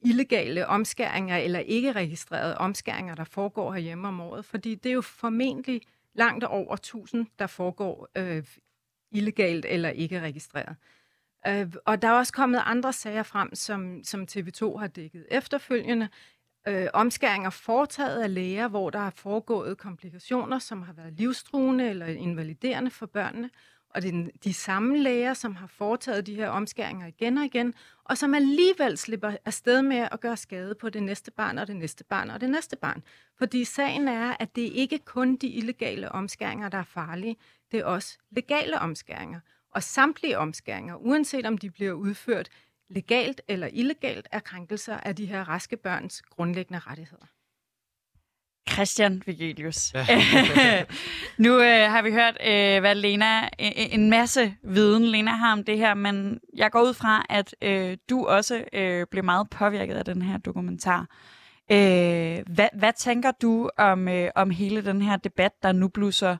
[0.00, 4.44] illegale omskæringer eller ikke registrerede omskæringer, der foregår herhjemme om året.
[4.44, 5.82] Fordi det er jo formentlig
[6.14, 8.44] langt over 1000, der foregår øh,
[9.12, 10.76] illegalt eller ikke registreret.
[11.46, 16.08] Øh, og der er også kommet andre sager frem, som, som TV2 har dækket efterfølgende.
[16.68, 22.06] Øh, omskæringer foretaget af læger, hvor der har foregået komplikationer, som har været livstruende eller
[22.06, 23.50] invaliderende for børnene.
[23.94, 27.74] Og det er de samme læger, som har foretaget de her omskæringer igen og igen,
[28.04, 31.76] og som alligevel slipper afsted med at gøre skade på det næste barn og det
[31.76, 33.02] næste barn og det næste barn.
[33.38, 37.36] Fordi sagen er, at det ikke kun de illegale omskæringer, der er farlige,
[37.72, 39.40] det er også legale omskæringer.
[39.70, 42.48] Og samtlige omskæringer, uanset om de bliver udført
[42.88, 47.26] legalt eller illegalt, er krænkelser af de her raske børns grundlæggende rettigheder.
[48.72, 49.92] Christian Vigelius.
[51.38, 55.64] Nu øh, har vi hørt, øh, hvad Lena, en, en masse viden Lena har om
[55.64, 59.94] det her, men jeg går ud fra, at øh, du også øh, blev meget påvirket
[59.94, 61.06] af den her dokumentar.
[61.72, 66.36] Øh, hvad, hvad tænker du om, øh, om hele den her debat, der nu blusser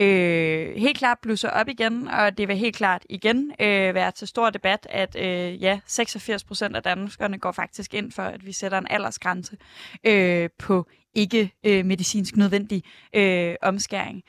[0.00, 4.28] øh, helt klart blusser op igen, og det vil helt klart igen øh, være til
[4.28, 8.52] stor debat, at øh, ja, 86 procent af danskerne går faktisk ind for, at vi
[8.52, 9.56] sætter en aldersgrænse
[10.04, 10.86] øh, på
[11.16, 14.24] ikke øh, medicinsk nødvendig øh, omskæring.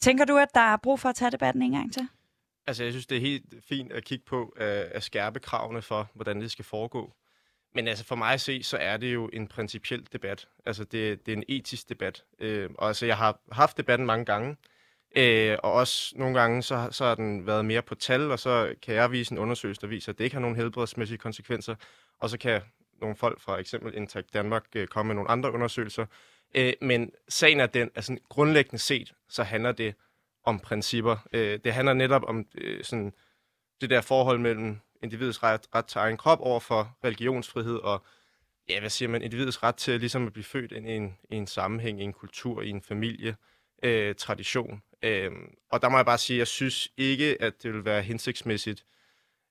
[0.00, 2.08] Tænker du, at der er brug for at tage debatten en gang til?
[2.66, 6.10] Altså, jeg synes, det er helt fint at kigge på øh, at skærpe kravene for,
[6.14, 7.12] hvordan det skal foregå.
[7.74, 10.48] Men altså, for mig at se, så er det jo en principiel debat.
[10.66, 12.24] Altså, det, det er en etisk debat.
[12.38, 14.56] Øh, og altså, jeg har haft debatten mange gange.
[15.16, 18.74] Øh, og også nogle gange, så, så har den været mere på tal, og så
[18.82, 21.74] kan jeg vise en undersøgelse, der viser, at det ikke har nogen helbredsmæssige konsekvenser.
[22.18, 22.60] Og så kan
[23.00, 26.06] nogle folk fra eksempel Intact Danmark øh, komme med nogle andre undersøgelser.
[26.54, 29.94] Øh, men sagen er den, at grundlæggende set, så handler det
[30.44, 31.16] om principper.
[31.32, 33.12] Øh, det handler netop om øh, sådan,
[33.80, 38.04] det der forhold mellem individets ret, ret til egen krop over for religionsfrihed og
[38.68, 41.36] ja, hvad siger man, individets ret til ligesom at blive født ind i en, i
[41.36, 43.36] en sammenhæng, i en kultur, i en familie,
[43.82, 44.82] øh, tradition.
[45.02, 45.30] Øh,
[45.70, 48.84] og der må jeg bare sige, at jeg synes ikke, at det vil være hensigtsmæssigt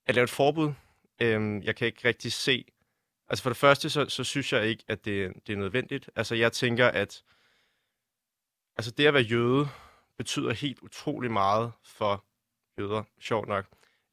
[0.06, 0.72] at lave et forbud.
[1.20, 2.64] Øh, jeg kan ikke rigtig se,
[3.28, 6.10] Altså for det første, så, så synes jeg ikke, at det, det er nødvendigt.
[6.16, 7.22] Altså jeg tænker, at
[8.76, 9.68] altså det at være jøde
[10.18, 12.24] betyder helt utrolig meget for
[12.78, 13.66] jøder, sjovt nok.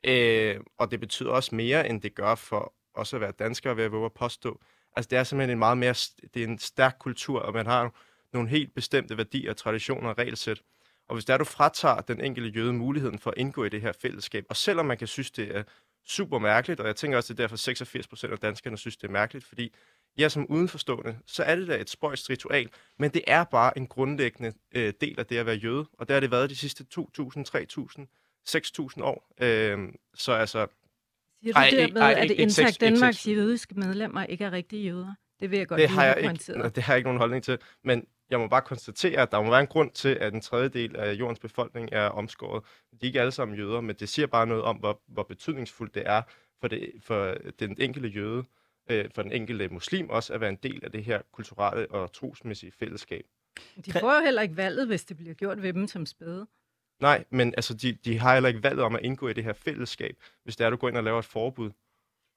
[0.03, 3.83] Øh, og det betyder også mere, end det gør for også at være dansker, ved
[3.83, 4.61] at våge at påstå.
[4.95, 5.93] Altså det er simpelthen en meget mere,
[6.33, 7.91] det er en stærk kultur, og man har
[8.33, 10.61] nogle helt bestemte værdier, traditioner og regelsæt.
[11.07, 13.91] Og hvis der du fratager den enkelte jøde muligheden for at indgå i det her
[14.01, 15.63] fællesskab, og selvom man kan synes, det er
[16.05, 18.97] super mærkeligt, og jeg tænker også, at det er derfor 86 procent af danskerne synes,
[18.97, 19.73] det er mærkeligt, fordi
[20.17, 23.87] jeg som udenforstående, så er det da et spøjst ritual, men det er bare en
[23.87, 26.85] grundlæggende øh, del af det at være jøde, og det har det været de sidste
[26.95, 28.05] 2.000, 3.000,
[28.49, 29.27] 6.000 år.
[29.41, 29.79] Øh,
[30.13, 30.67] så altså...
[31.41, 35.15] Siger du ej, dermed, ej, at Intact Danmarks jødiske medlemmer ikke er rigtige jøder?
[35.39, 37.57] Det vil jeg godt det har jeg ikke, Det har jeg ikke nogen holdning til,
[37.83, 40.95] men jeg må bare konstatere, at der må være en grund til, at en tredjedel
[40.95, 42.63] af jordens befolkning er omskåret.
[42.91, 45.95] De er ikke alle sammen jøder, men det siger bare noget om, hvor, hvor betydningsfuldt
[45.95, 46.21] det er
[46.61, 48.43] for, det, for den enkelte jøde,
[48.89, 52.13] øh, for den enkelte muslim også, at være en del af det her kulturelle og
[52.13, 53.25] trosmæssige fællesskab.
[53.85, 56.47] De får jo heller ikke valget, hvis det bliver gjort ved dem som spæde.
[57.01, 59.53] Nej, men altså, de, de har heller ikke valget om at indgå i det her
[59.53, 61.71] fællesskab, hvis det er, du går ind og laver et forbud.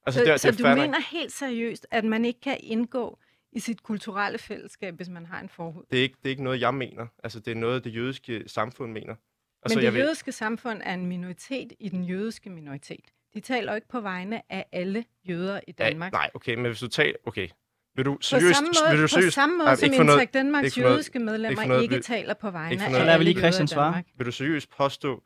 [0.06, 3.18] Altså, så der, så du mener helt seriøst, at man ikke kan indgå
[3.52, 5.82] i sit kulturelle fællesskab, hvis man har en forhud.
[5.90, 7.06] Det er ikke, det er ikke noget, jeg mener.
[7.24, 9.14] Altså, det er noget, det jødiske samfund mener.
[9.62, 10.32] Altså, Men det jeg jødiske ved...
[10.32, 13.04] samfund er en minoritet i den jødiske minoritet.
[13.34, 16.12] De taler jo ikke på vegne af alle jøder i Danmark.
[16.12, 17.16] Ja, nej, okay, men hvis du taler...
[17.26, 17.48] Okay,
[17.94, 18.48] vil du seriøst...
[18.50, 21.62] På samme måde, vil du seriøst, på samme måde nej, som Intakt Danmarks jødiske medlemmer
[21.62, 24.02] ikke, noget, ikke taler på vegne af alle Christian svare.
[24.16, 25.24] Vil du seriøst påstå,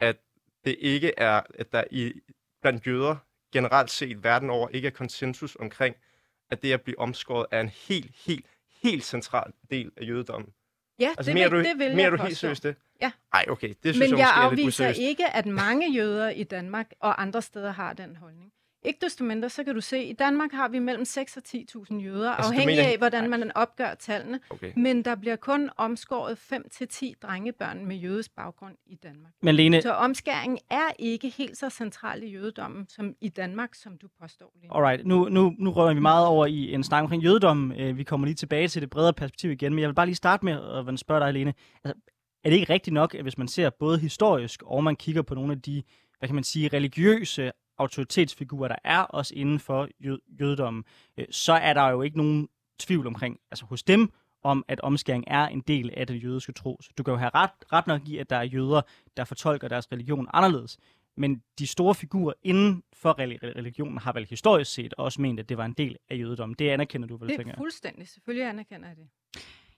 [0.00, 0.16] at
[0.64, 2.12] det ikke er, at der i,
[2.62, 3.16] blandt jøder
[3.52, 5.96] generelt set verden over ikke er konsensus omkring,
[6.52, 8.46] at det at blive omskåret er en helt, helt,
[8.82, 10.50] helt central del af jødedommen.
[11.00, 12.76] Ja, Altså, det, mener vil, du, det vil mener jeg du helt seriøst det?
[13.00, 13.12] Ja.
[13.32, 13.68] Nej, okay.
[13.68, 16.92] Det synes Men jeg, jeg måske er lidt afviser ikke, at mange jøder i Danmark
[17.00, 18.52] og andre steder har den holdning.
[18.84, 21.42] Ikke desto mindre, så kan du se, at i Danmark har vi mellem 6 og
[21.48, 24.40] 10.000 jøder, Altså, afhængig mener- af, hvordan man opgør tallene.
[24.50, 24.72] Okay.
[24.76, 29.32] Men der bliver kun omskåret 5-10 drengebørn med jødisk baggrund i Danmark.
[29.42, 33.98] Men Lene, Så omskæring er ikke helt så central i jødedommen som i Danmark, som
[33.98, 34.68] du påstår lige.
[34.68, 34.74] nu.
[34.74, 37.72] Alright, nu, nu, nu rører vi meget over i en snak omkring jødedom.
[37.72, 40.16] Øh, Vi kommer lige tilbage til det bredere perspektiv igen, men jeg vil bare lige
[40.16, 40.52] starte med
[40.92, 41.54] at spørge dig, Lene.
[41.84, 42.00] Altså,
[42.44, 45.34] er det ikke rigtigt nok, at hvis man ser både historisk, og man kigger på
[45.34, 45.82] nogle af de,
[46.18, 50.84] hvad kan man sige, religiøse autoritetsfigurer, der er også inden for jø- jødedommen,
[51.16, 55.24] øh, så er der jo ikke nogen tvivl omkring, altså hos dem, om at omskæring
[55.26, 56.78] er en del af den jødiske tro.
[56.82, 58.82] Så du kan jo have ret, ret nok i, at der er jøder,
[59.16, 60.78] der fortolker deres religion anderledes.
[61.16, 65.48] Men de store figurer inden for reli- religionen har vel historisk set også ment, at
[65.48, 66.56] det var en del af jødedommen.
[66.58, 67.58] Det anerkender du vel, Det tænker er jeg.
[67.58, 68.08] fuldstændig.
[68.08, 69.06] Selvfølgelig anerkender jeg det.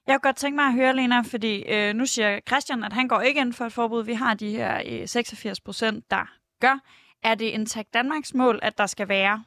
[0.07, 3.09] Jeg kunne godt tænke mig at høre, Lena, fordi øh, nu siger Christian, at han
[3.09, 4.05] går ikke ind for et forbud.
[4.05, 6.79] Vi har de her øh, 86 procent, der gør.
[7.25, 9.45] Er det Intact Danmarks mål, at der skal være,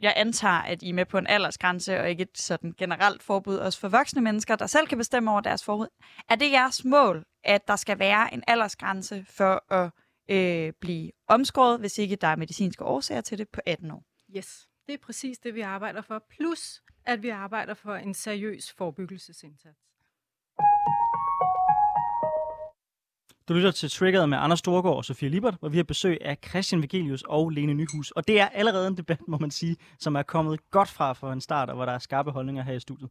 [0.00, 3.56] jeg antager, at I er med på en aldersgrænse, og ikke et sådan generelt forbud,
[3.56, 5.86] også for voksne mennesker, der selv kan bestemme over deres forbud.
[6.28, 9.90] Er det jeres mål, at der skal være en aldersgrænse for at
[10.30, 14.04] øh, blive omskåret, hvis ikke der er medicinske årsager til det, på 18 år?
[14.36, 16.24] Yes, det er præcis det, vi arbejder for.
[16.30, 19.89] Plus, at vi arbejder for en seriøs forebyggelsesindsats.
[23.48, 26.38] Du lytter til Triggeret med Anders Storgård og Sofie Libert, hvor vi har besøg af
[26.48, 28.10] Christian Vigelius og Lene Nyhus.
[28.10, 31.32] Og det er allerede en debat, må man sige, som er kommet godt fra for
[31.32, 33.10] en start, og hvor der er skarpe holdninger her i studiet.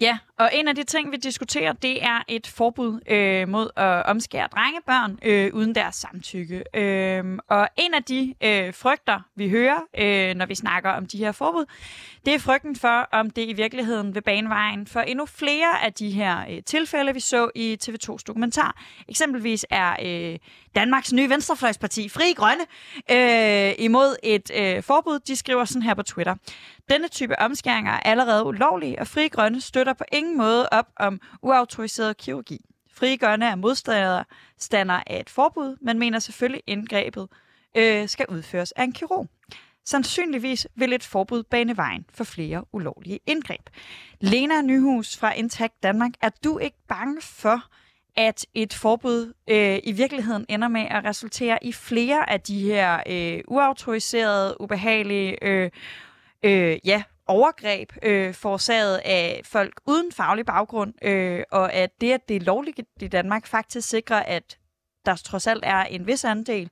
[0.00, 4.06] Ja, og en af de ting, vi diskuterer, det er et forbud øh, mod at
[4.06, 6.64] omskære drengebørn øh, uden deres samtykke.
[6.74, 11.18] Øh, og en af de øh, frygter, vi hører, øh, når vi snakker om de
[11.18, 11.64] her forbud,
[12.26, 15.92] det er frygten for, om det i virkeligheden vil bane vejen for endnu flere af
[15.92, 18.82] de her øh, tilfælde, vi så i TV2's dokumentar.
[19.08, 20.38] Eksempelvis er øh,
[20.74, 22.64] Danmarks nye venstrefløjsparti, Fri Grønne,
[23.10, 25.18] øh, imod et øh, forbud.
[25.18, 26.34] De skriver sådan her på Twitter.
[26.88, 31.20] Denne type omskæringer er allerede ulovlige, og Fri Grønne støtter på ingen måde op om
[31.42, 32.60] uautoriseret kirurgi.
[32.94, 37.28] Fri Grønne er modstander af et forbud, men mener selvfølgelig indgrebet
[37.76, 39.28] øh, skal udføres af en kirurg.
[39.84, 43.70] Sandsynligvis vil et forbud bane vejen for flere ulovlige indgreb.
[44.20, 47.62] Lena Nyhus fra Intact Danmark, er du ikke bange for,
[48.16, 53.00] at et forbud øh, i virkeligheden ender med at resultere i flere af de her
[53.06, 55.70] øh, uautoriserede, ubehagelige øh,
[56.42, 62.28] øh, ja, overgreb øh, forårsaget af folk uden faglig baggrund, øh, og at det, at
[62.28, 64.58] det er lovligt i Danmark, faktisk sikrer, at
[65.06, 66.64] der trods alt er en vis andel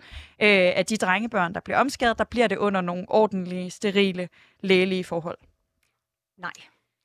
[0.42, 4.28] øh, af de drengebørn, der bliver omskadet, der bliver det under nogle ordentlige, sterile,
[4.60, 5.38] lægelige forhold.
[6.38, 6.52] Nej.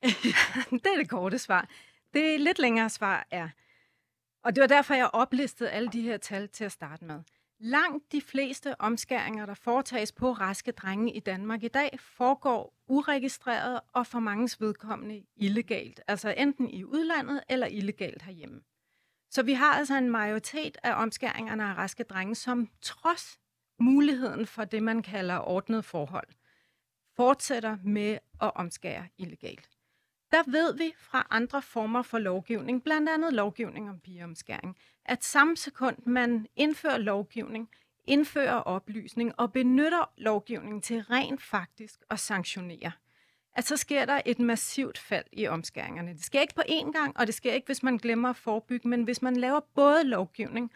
[0.84, 1.70] det er det korte svar.
[2.14, 3.50] Det lidt længere svar er,
[4.44, 7.20] og det var derfor, jeg oplistede alle de her tal til at starte med.
[7.62, 13.80] Langt de fleste omskæringer, der foretages på raske drenge i Danmark i dag, foregår uregistreret
[13.94, 16.02] og for manges vedkommende illegalt.
[16.08, 18.62] Altså enten i udlandet eller illegalt herhjemme.
[19.30, 23.40] Så vi har altså en majoritet af omskæringerne af raske drenge, som trods
[23.80, 26.28] muligheden for det, man kalder ordnet forhold,
[27.16, 29.70] fortsætter med at omskære illegalt.
[30.32, 35.58] Der ved vi fra andre former for lovgivning, blandt andet lovgivning om pigeomskæring, at samme
[35.58, 37.70] sekund man indfører lovgivning,
[38.06, 42.92] indfører oplysning og benytter lovgivningen til rent faktisk at sanktionere,
[43.54, 46.14] at så sker der et massivt fald i omskæringerne.
[46.14, 48.88] Det sker ikke på én gang, og det sker ikke, hvis man glemmer at forebygge,
[48.88, 50.72] men hvis man laver både lovgivning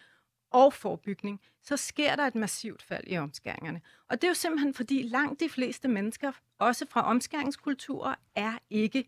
[0.51, 3.81] og forebygning, så sker der et massivt fald i omskæringerne.
[4.09, 9.05] Og det er jo simpelthen, fordi langt de fleste mennesker, også fra omskæringskulturer, er ikke,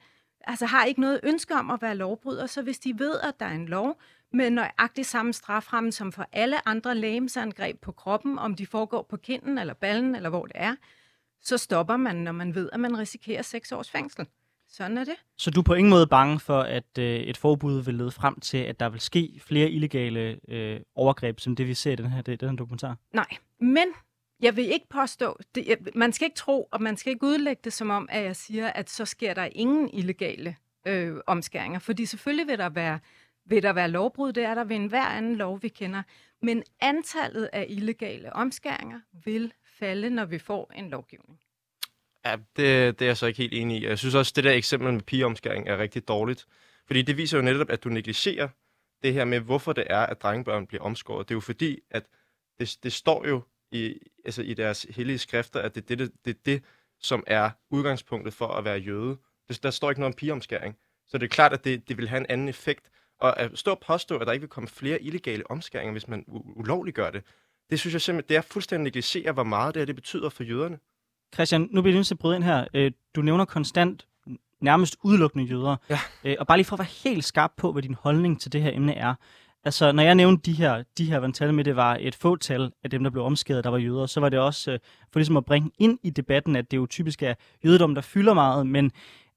[0.47, 3.45] altså har ikke noget ønske om at være lovbryder, så hvis de ved, at der
[3.45, 3.99] er en lov
[4.33, 9.17] med nøjagtig samme straframme som for alle andre lægemsangreb på kroppen, om de foregår på
[9.17, 10.75] kinden eller ballen eller hvor det er,
[11.41, 14.27] så stopper man, når man ved, at man risikerer seks års fængsel.
[14.69, 15.15] Sådan er det.
[15.37, 18.39] Så du er på ingen måde bange for, at øh, et forbud vil lede frem
[18.39, 22.05] til, at der vil ske flere illegale øh, overgreb, som det vi ser i den
[22.05, 22.97] her, det, den her dokumentar?
[23.13, 23.27] Nej,
[23.59, 23.87] men
[24.41, 27.61] jeg vil ikke påstå, det, jeg, man skal ikke tro, og man skal ikke udlægge
[27.63, 30.55] det som om, at jeg siger, at så sker der ingen illegale
[30.87, 31.79] øh, omskæringer.
[31.79, 32.99] Fordi selvfølgelig vil der være
[33.45, 36.03] vil der være lovbrud, det er der ved enhver anden lov, vi kender.
[36.41, 41.39] Men antallet af illegale omskæringer vil falde, når vi får en lovgivning.
[42.25, 43.85] Ja, det, det er jeg så ikke helt enig i.
[43.85, 46.45] Jeg synes også, at det der eksempel med pigeomskæring er rigtig dårligt.
[46.87, 48.47] Fordi det viser jo netop, at du negligerer
[49.03, 51.29] det her med, hvorfor det er, at drengebørn bliver omskåret.
[51.29, 52.03] Det er jo fordi, at
[52.59, 53.41] det, det står jo
[53.75, 56.63] i, altså i deres hellige skrifter, at det er det, det, det, det,
[56.99, 59.17] som er udgangspunktet for at være jøde.
[59.47, 60.77] Det, der står ikke noget om pigeomskæring.
[61.07, 62.89] Så det er klart, at det, det vil have en anden effekt.
[63.19, 66.23] Og at stå og påstå, at der ikke vil komme flere illegale omskæringer, hvis man
[66.55, 67.23] ulovligt gør det,
[67.69, 70.43] det synes jeg simpelthen, det er fuldstændig negligere, hvor meget det, her, det betyder for
[70.43, 70.79] jøderne.
[71.33, 72.67] Christian, nu bliver jeg nødt til at bryde ind her.
[72.73, 74.07] Øh, du nævner konstant
[74.61, 75.75] nærmest udelukkende jøder.
[75.89, 75.99] Ja.
[76.23, 78.61] Øh, og bare lige for at være helt skarp på, hvad din holdning til det
[78.61, 79.15] her emne er.
[79.65, 82.89] Altså, når jeg nævnte de her, de her vandtal med, det var et fåtal af
[82.89, 84.79] dem, der blev omskæret, der var jøder, så var det også øh,
[85.11, 87.33] for ligesom at bringe ind i debatten, at det jo typisk er
[87.65, 88.91] jødedom, der fylder meget, men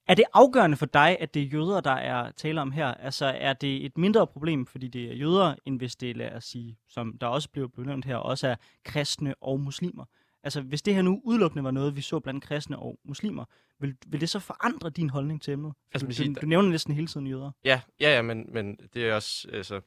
[0.09, 2.87] er det afgørende for dig, at det er jøder, der er tale om her?
[2.87, 6.45] Altså, er det et mindre problem, fordi det er jøder, end hvis det, lad os
[6.45, 10.05] sige, som der også blev benævnt her, også er kristne og muslimer?
[10.43, 13.45] Altså, hvis det her nu udelukkende var noget, vi så blandt kristne og muslimer,
[13.81, 15.73] vil, vil det så forandre din holdning til emnet?
[15.95, 17.51] Altså, du, du, du nævner næsten hele tiden jøder.
[17.65, 19.81] Ja, ja, ja men, men det er også, altså,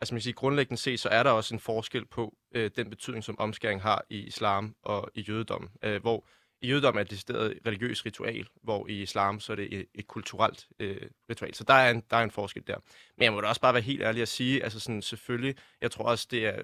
[0.00, 3.24] altså man siger, grundlæggende set, så er der også en forskel på øh, den betydning,
[3.24, 6.26] som omskæring har i islam og i jødedom, øh, hvor
[6.60, 10.06] i jødedom er det decideret religiøs ritual, hvor i islam så er det et, et
[10.06, 11.54] kulturelt øh, ritual.
[11.54, 12.76] Så der er, en, der er en forskel der.
[13.16, 15.90] Men jeg må da også bare være helt ærlig at sige, altså sådan, selvfølgelig, jeg
[15.90, 16.62] tror også, det er,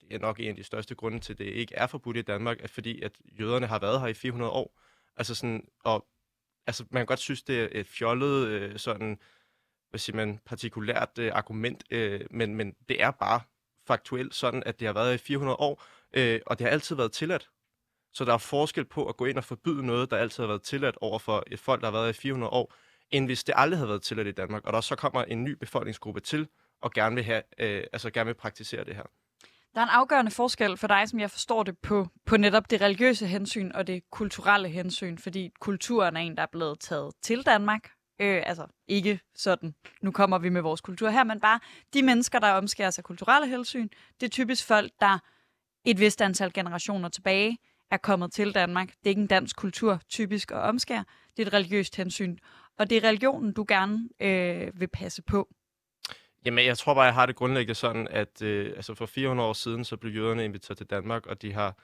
[0.00, 2.22] det er nok en af de største grunde til, at det ikke er forbudt i
[2.22, 4.80] Danmark, at fordi at jøderne har været her i 400 år.
[5.16, 6.06] Altså sådan, og
[6.66, 9.18] altså, man kan godt synes, det er et fjollet, øh, sådan,
[9.90, 13.40] hvad siger man, partikulært øh, argument, øh, men, men det er bare
[13.86, 17.12] faktuelt sådan, at det har været i 400 år, øh, og det har altid været
[17.12, 17.50] tilladt.
[18.12, 20.62] Så der er forskel på at gå ind og forbyde noget, der altid har været
[20.62, 22.74] tilladt over for et folk, der har været i 400 år,
[23.10, 25.50] end hvis det aldrig havde været tilladt i Danmark, og der så kommer en ny
[25.50, 26.48] befolkningsgruppe til,
[26.82, 29.04] og gerne vil, have, øh, altså gerne vil praktisere det her.
[29.74, 32.80] Der er en afgørende forskel for dig, som jeg forstår det, på, på netop det
[32.80, 37.46] religiøse hensyn og det kulturelle hensyn, fordi kulturen er en, der er blevet taget til
[37.46, 37.90] Danmark.
[38.20, 41.60] Øh, altså ikke sådan, nu kommer vi med vores kultur her, men bare
[41.94, 43.88] de mennesker, der omskærer sig kulturelle hensyn,
[44.20, 45.18] det er typisk folk, der
[45.84, 47.58] et vist antal generationer tilbage
[47.90, 48.88] er kommet til Danmark.
[48.88, 51.04] Det er ikke en dansk kultur typisk at omskære.
[51.36, 52.36] Det er et religiøst hensyn.
[52.78, 55.48] Og det er religionen, du gerne øh, vil passe på.
[56.44, 59.52] Jamen, jeg tror bare, jeg har det grundlæggende sådan, at øh, altså for 400 år
[59.52, 61.76] siden, så blev jøderne inviteret til Danmark, og de har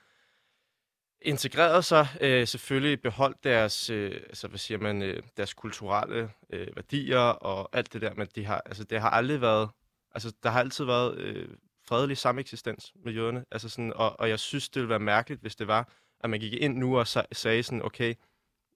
[1.22, 6.76] integreret sig, øh, selvfølgelig beholdt deres, øh, altså, hvad siger man, øh, deres kulturelle øh,
[6.76, 9.70] værdier og alt det der, men de har, altså, det har aldrig været,
[10.14, 11.48] altså, der har altid været øh,
[11.88, 15.57] fredelig sameksistens med jøderne, altså sådan, og, og jeg synes, det ville være mærkeligt, hvis
[15.57, 15.88] det var,
[16.20, 18.14] at man gik ind nu og sagde sådan, okay,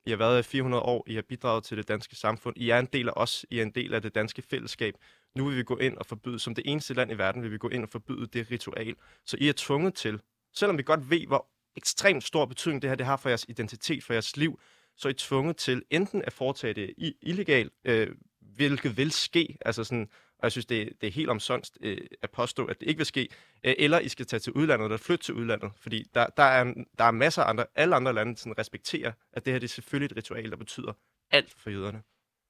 [0.06, 2.78] I har været i 400 år, I har bidraget til det danske samfund, I er
[2.78, 4.94] en del af os, I er en del af det danske fællesskab,
[5.36, 7.58] nu vil vi gå ind og forbyde, som det eneste land i verden, vil vi
[7.58, 8.94] gå ind og forbyde det ritual.
[9.26, 10.20] Så I er tvunget til,
[10.54, 14.04] selvom vi godt ved, hvor ekstremt stor betydning det her det har for jeres identitet,
[14.04, 14.60] for jeres liv,
[14.96, 18.08] så er I tvunget til enten at foretage det illegalt, øh,
[18.40, 21.98] hvilket vil ske, altså sådan, og jeg synes, det, er, det er helt omsonst øh,
[22.22, 23.28] at påstå, at det ikke vil ske,
[23.64, 26.74] øh, eller I skal tage til udlandet, eller flytte til udlandet, fordi der, der, er,
[26.98, 29.68] der er masser af andre, alle andre lande, som respekterer, at det her det er
[29.68, 30.92] selvfølgelig et ritual, der betyder
[31.30, 32.02] alt for jøderne.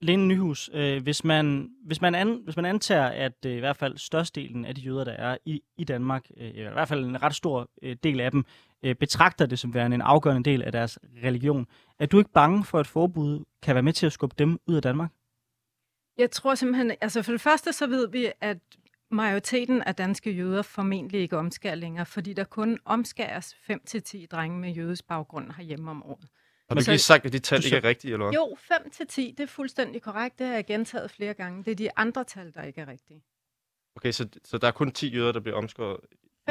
[0.02, 3.76] Lene Nyhus, øh, hvis, man, hvis, man an, hvis man antager, at øh, i hvert
[3.76, 7.22] fald størstedelen af de jøder, der er i, i Danmark, øh, i hvert fald en
[7.22, 8.44] ret stor øh, del af dem,
[8.82, 11.66] øh, betragter det som værende en afgørende del af deres religion,
[11.98, 14.74] er du ikke bange for, at forbud kan være med til at skubbe dem ud
[14.74, 15.10] af Danmark?
[16.18, 18.58] Jeg tror simpelthen, altså for det første så ved vi, at
[19.10, 24.70] majoriteten af danske jøder formentlig ikke omskærer længere, fordi der kun omskæres 5-10 drenge med
[24.70, 26.28] jødisk baggrund herhjemme om året.
[26.70, 28.34] Har du ikke lige sagt, at de tal ikke er rigtige, eller hvad?
[28.34, 30.38] Jo, 5 til 10, det er fuldstændig korrekt.
[30.38, 31.64] Det har jeg gentaget flere gange.
[31.64, 33.22] Det er de andre tal, der ikke er rigtige.
[33.96, 36.00] Okay, så, så der er kun 10 jøder, der bliver omskåret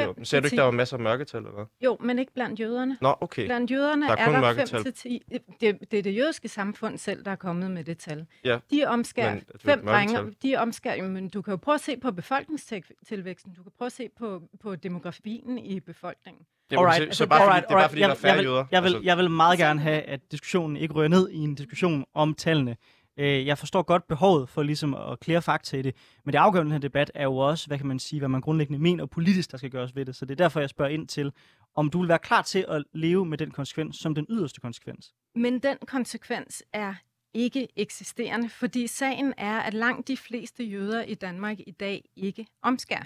[0.04, 1.64] jo, men ser du ikke, der var masser af mørketal, eller hvad?
[1.80, 2.98] Jo, men ikke blandt jøderne.
[3.00, 3.46] Nå, okay.
[3.46, 4.82] Blandt jøderne der er, er der mørketal.
[4.82, 5.22] 5 10.
[5.60, 8.26] Det, det er det jødiske samfund selv, der er kommet med det tal.
[8.44, 10.34] Ja, de omskærer men, fem drenge.
[10.42, 13.52] De omskærer, men du kan jo prøve at se på befolkningstilvæksten.
[13.52, 16.46] Du kan prøve at se på, på demografien i befolkningen.
[16.72, 18.38] Alright, så, altså, bare alright, fordi, det er bare fordi, jeg, der er færre jeg
[18.38, 18.64] vil, jøder.
[18.70, 19.04] Jeg vil, altså.
[19.04, 22.76] jeg vil meget gerne have, at diskussionen ikke rører ned i en diskussion om tallene.
[23.20, 26.68] Øh, jeg forstår godt behovet for ligesom at klære fakta i det, men det afgørende
[26.68, 29.06] i den her debat er jo også, hvad kan man sige, hvad man grundlæggende mener
[29.06, 30.16] politisk, der skal gøres ved det.
[30.16, 31.32] Så det er derfor, jeg spørger ind til,
[31.74, 35.14] om du vil være klar til at leve med den konsekvens som den yderste konsekvens.
[35.34, 36.94] Men den konsekvens er
[37.34, 42.46] ikke eksisterende, fordi sagen er, at langt de fleste jøder i Danmark i dag ikke
[42.62, 43.04] omskærer.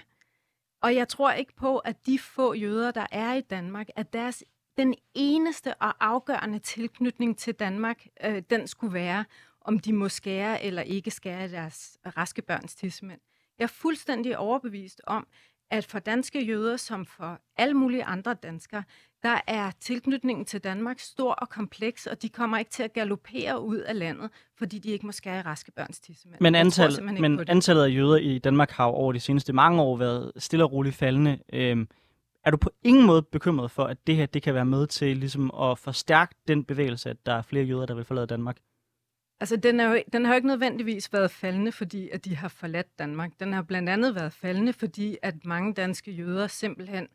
[0.81, 4.43] Og jeg tror ikke på, at de få jøder, der er i Danmark, at deres
[4.77, 9.25] den eneste og afgørende tilknytning til Danmark, øh, den skulle være
[9.65, 13.19] om de må skære eller ikke skære deres raske børns tidsmænd.
[13.59, 15.27] Jeg er fuldstændig overbevist om,
[15.71, 18.83] at for danske jøder, som for alle mulige andre danskere,
[19.23, 23.61] der er tilknytningen til Danmark stor og kompleks, og de kommer ikke til at galopere
[23.61, 26.41] ud af landet, fordi de ikke må skære raske børns tissemænd.
[26.41, 30.31] Men, antal, men antallet af jøder i Danmark har over de seneste mange år været
[30.37, 31.39] stille og roligt faldende.
[31.53, 31.87] Øhm,
[32.45, 35.17] er du på ingen måde bekymret for, at det her det kan være med til
[35.17, 38.57] ligesom at forstærke den bevægelse, at der er flere jøder, der vil forlade Danmark?
[39.39, 42.47] Altså, den, er jo, den har jo ikke nødvendigvis været faldende, fordi at de har
[42.47, 43.31] forladt Danmark.
[43.39, 47.07] Den har blandt andet været faldende, fordi at mange danske jøder simpelthen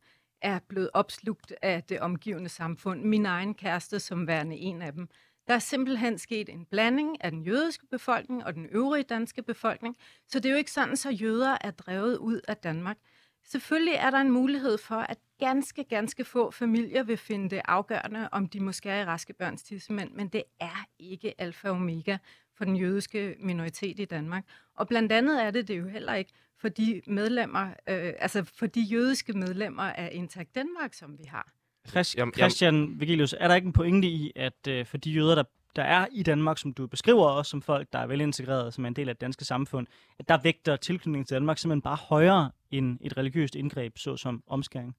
[0.42, 3.04] er blevet opslugt af det omgivende samfund.
[3.04, 5.08] Min egen kæreste som værende en af dem.
[5.48, 9.96] Der er simpelthen sket en blanding af den jødiske befolkning og den øvrige danske befolkning.
[10.26, 12.98] Så det er jo ikke sådan, så jøder er drevet ud af Danmark.
[13.44, 18.28] Selvfølgelig er der en mulighed for, at ganske, ganske få familier vil finde det afgørende,
[18.32, 22.16] om de måske er i raske børns tissemænd, men det er ikke alfa og omega
[22.56, 24.44] for den jødiske minoritet i Danmark.
[24.74, 28.66] Og blandt andet er det det jo heller ikke for de medlemmer, øh, altså for
[28.66, 31.52] de jødiske medlemmer af Intakt Danmark, som vi har.
[31.88, 35.44] Christ, Christian Vigilius, er der ikke en pointe i, at øh, for de jøder, der,
[35.76, 38.88] der er i Danmark, som du beskriver også som folk, der er velintegreret, som er
[38.88, 39.86] en del af det danske samfund,
[40.18, 44.96] at der vægter tilknytning til Danmark simpelthen bare højere end et religiøst indgreb, såsom omskæring?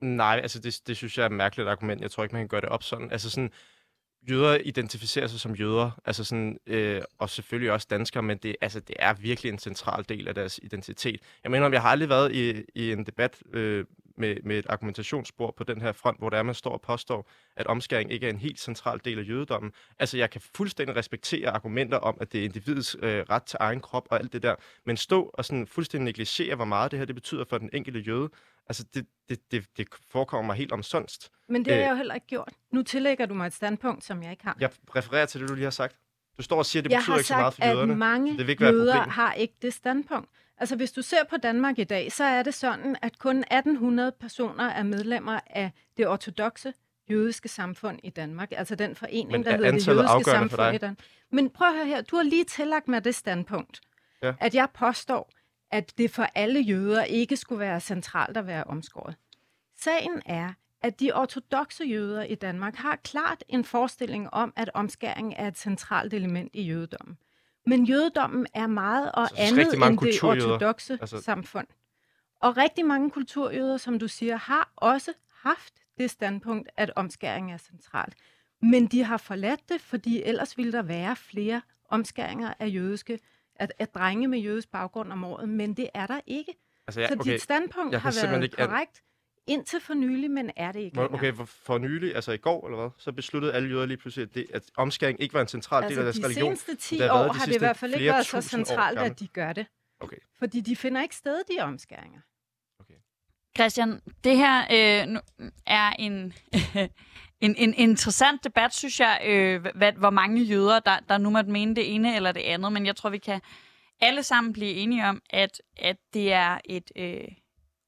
[0.00, 2.00] Nej, altså det, det synes jeg er et mærkeligt argument.
[2.00, 3.10] Jeg tror ikke, man kan gøre det op sådan.
[3.12, 3.50] Altså sådan,
[4.30, 8.80] jøder identificerer sig som jøder, altså sådan, øh, og selvfølgelig også danskere, men det, altså,
[8.80, 11.20] det er virkelig en central del af deres identitet.
[11.44, 13.84] Jeg mener, jeg har aldrig været i, i en debat øh,
[14.16, 17.30] med, med et argumentationsspor på den her front, hvor der er, man står og påstår,
[17.56, 19.72] at omskæring ikke er en helt central del af jødedommen.
[19.98, 23.80] Altså, jeg kan fuldstændig respektere argumenter om, at det er individets øh, ret til egen
[23.80, 24.54] krop og alt det der,
[24.86, 28.00] men stå og sådan fuldstændig negligere, hvor meget det her det betyder for den enkelte
[28.00, 28.28] jøde,
[28.66, 31.30] altså, det, det, det, det forekommer mig helt omsonst.
[31.48, 32.52] Men det har jeg jo heller ikke gjort.
[32.72, 34.56] Nu tillægger du mig et standpunkt, som jeg ikke har.
[34.60, 35.96] Jeg refererer til det, du lige har sagt.
[36.38, 37.78] Du står og siger, at det jeg betyder ikke så meget for jøderne.
[37.80, 40.28] Jeg har sagt, at mange det jøder har ikke det standpunkt.
[40.64, 44.12] Altså, hvis du ser på Danmark i dag, så er det sådan, at kun 1800
[44.20, 46.74] personer er medlemmer af det ortodoxe
[47.10, 48.52] jødiske samfund i Danmark.
[48.52, 50.98] Altså den forening, Men der hedder det jødiske samfund i Danmark.
[51.32, 53.80] Men prøv at høre her, du har lige tillagt mig det standpunkt,
[54.22, 54.34] ja.
[54.40, 55.30] at jeg påstår,
[55.70, 59.16] at det for alle jøder ikke skulle være centralt at være omskåret.
[59.80, 60.52] Sagen er,
[60.82, 65.58] at de ortodoxe jøder i Danmark har klart en forestilling om, at omskæring er et
[65.58, 67.18] centralt element i jødedommen.
[67.66, 71.22] Men jødedommen er meget og så, andet end det ortodoxe altså...
[71.22, 71.66] samfund.
[72.40, 75.12] Og rigtig mange kulturjøder, som du siger, har også
[75.42, 78.14] haft det standpunkt, at omskæring er centralt.
[78.62, 83.18] Men de har forladt det, fordi ellers ville der være flere omskæringer af jødiske,
[83.56, 86.54] at, at drenge med jødisk baggrund om året, men det er der ikke.
[86.86, 87.16] Altså, ja, okay.
[87.16, 89.02] Så dit standpunkt har været ikke, korrekt
[89.46, 92.80] indtil for nylig, men er det ikke Okay, for, for nylig, altså i går eller
[92.80, 95.84] hvad, så besluttede alle jøder lige pludselig, at, det, at omskæring ikke var en central
[95.84, 96.52] altså, del af deres de religion.
[96.52, 99.20] de seneste 10 år har de det i hvert fald ikke været så centralt, at
[99.20, 99.66] de gør det.
[100.00, 100.16] Okay.
[100.38, 102.20] Fordi de finder ikke sted, de omskæringer.
[102.80, 102.94] Okay.
[103.56, 105.18] Christian, det her øh,
[105.66, 106.32] er en,
[107.46, 111.50] en, en interessant debat, synes jeg, øh, hvad, hvor mange jøder, der, der nu måtte
[111.50, 113.40] mene det ene eller det andet, men jeg tror, vi kan
[114.00, 116.90] alle sammen blive enige om, at, at det er et...
[116.96, 117.28] Øh,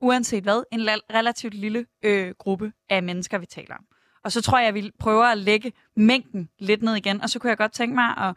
[0.01, 3.85] uanset hvad, en la- relativt lille øh, gruppe af mennesker, vi taler om.
[4.25, 7.39] Og så tror jeg, at vi prøver at lægge mængden lidt ned igen, og så
[7.39, 8.37] kunne jeg godt tænke mig at,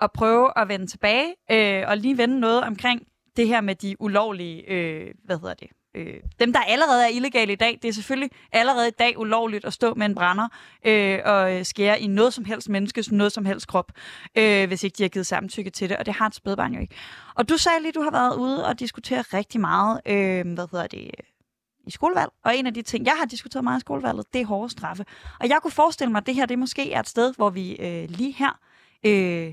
[0.00, 3.06] at prøve at vende tilbage øh, og lige vende noget omkring
[3.36, 7.52] det her med de ulovlige, øh, hvad hedder det, øh, dem, der allerede er illegale
[7.52, 10.48] i dag, det er selvfølgelig allerede i dag ulovligt at stå med en brænder
[10.86, 13.92] øh, og øh, skære i noget som helst menneskes, noget som helst krop,
[14.38, 16.80] øh, hvis ikke de har givet samtykke til det, og det har et spædbarn jo
[16.80, 16.94] ikke.
[17.34, 20.86] Og du sagde lige, du har været ude og diskutere rigtig meget, øh, hvad hedder
[20.86, 21.10] det,
[21.86, 24.46] i skolevalg, og en af de ting, jeg har diskuteret meget i skolevalget, det er
[24.46, 25.04] hårde straffe.
[25.40, 27.76] Og jeg kunne forestille mig, at det her det måske er et sted, hvor vi
[27.76, 28.58] øh, lige her
[29.06, 29.52] øh,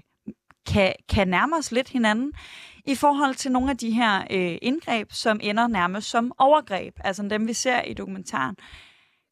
[0.67, 2.33] kan, kan nærme os lidt hinanden
[2.87, 7.23] i forhold til nogle af de her øh, indgreb, som ender nærmest som overgreb, altså
[7.23, 8.55] dem vi ser i dokumentaren.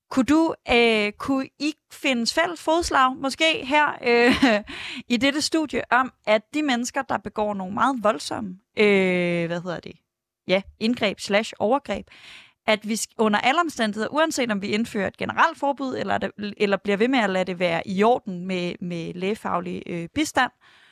[0.09, 4.63] Kunne du, øh, kunne I finde fælles fodslag, måske her øh,
[5.15, 9.79] i dette studie, om at de mennesker, der begår nogle meget voldsomme, øh, hvad hedder
[9.79, 9.95] det,
[10.47, 12.07] ja, indgreb slash overgreb,
[12.67, 16.77] at vi under alle omstændigheder, uanset om vi indfører et generelt forbud, eller, det, eller
[16.77, 20.84] bliver ved med at lade det være i orden med, med lægefaglig øh, bistand, øh,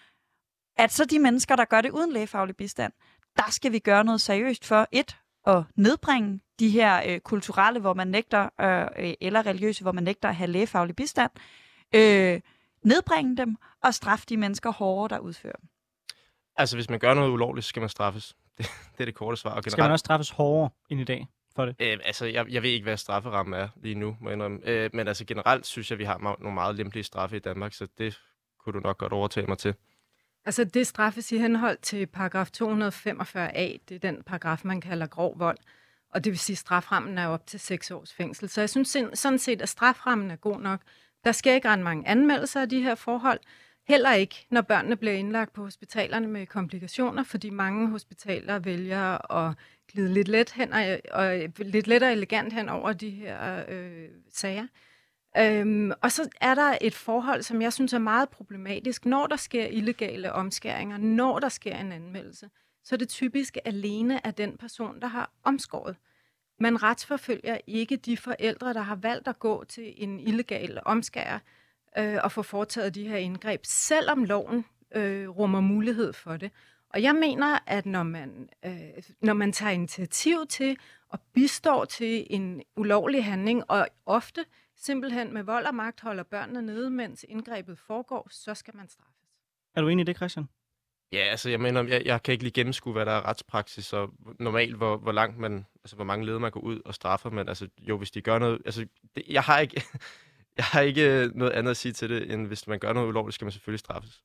[0.78, 2.94] at så de mennesker, der gør det uden lægefaglig bistand,
[3.38, 5.18] der skal vi gøre noget seriøst for et,
[5.48, 8.50] at nedbringe de her øh, kulturelle, hvor man nægter,
[9.00, 11.32] øh, eller religiøse, hvor man nægter at have lægefaglig bistand,
[11.96, 12.42] øh,
[12.84, 15.70] nedbringe dem og straffe de mennesker hårdere, der udfører dem.
[16.56, 18.36] Altså, hvis man gør noget ulovligt, så skal man straffes.
[18.58, 19.50] Det, det er det korte svar.
[19.50, 21.76] Og generelt, skal man også straffes hårdere end i dag for det?
[21.80, 24.60] Øh, altså, jeg, jeg ved ikke, hvad strafferammen er lige nu, må jeg indrømme.
[24.64, 27.88] Øh, men altså, generelt synes jeg, vi har nogle meget lempelige straffe i Danmark, så
[27.98, 28.20] det
[28.60, 29.76] kunne du nok godt overtage mig til.
[30.46, 35.40] Altså det straffes i henhold til paragraf 245a, det er den paragraf, man kalder grov
[35.40, 35.58] vold.
[36.10, 38.50] Og det vil sige, at straframmen er op til 6 års fængsel.
[38.50, 40.82] Så jeg synes sådan set, at straframmen er god nok.
[41.24, 43.40] Der sker ikke ret mange anmeldelser af de her forhold.
[43.88, 49.56] Heller ikke, når børnene bliver indlagt på hospitalerne med komplikationer, fordi mange hospitaler vælger at
[49.92, 54.08] glide lidt let hen og, og lidt let og elegant hen over de her øh,
[54.32, 54.68] sager.
[55.38, 59.06] Øhm, og så er der et forhold, som jeg synes er meget problematisk.
[59.06, 62.50] Når der sker illegale omskæringer, når der sker en anmeldelse,
[62.84, 65.96] så er det typisk alene af den person, der har omskåret.
[66.60, 71.40] Man retsforfølger ikke de forældre, der har valgt at gå til en illegal omskærer
[71.98, 74.66] øh, og få foretaget de her indgreb, selvom loven
[74.96, 76.52] øh, rummer mulighed for det.
[76.90, 80.78] Og jeg mener, at når man, øh, når man tager initiativ til
[81.10, 84.46] og bistår til en ulovlig handling, og ofte
[84.86, 89.30] simpelthen med vold og magt holder børnene nede, mens indgrebet foregår, så skal man straffes.
[89.76, 90.48] Er du enig i det, Christian?
[91.12, 94.14] Ja, altså jeg mener, jeg, jeg kan ikke lige gennemskue, hvad der er retspraksis, og
[94.40, 97.50] normalt, hvor, hvor langt man, altså hvor mange leder man går ud og straffer, men
[97.50, 99.84] altså jo, hvis de gør noget, altså det, jeg har ikke,
[100.58, 103.36] jeg har ikke noget andet at sige til det, end hvis man gør noget ulovligt,
[103.36, 104.24] skal man selvfølgelig straffes.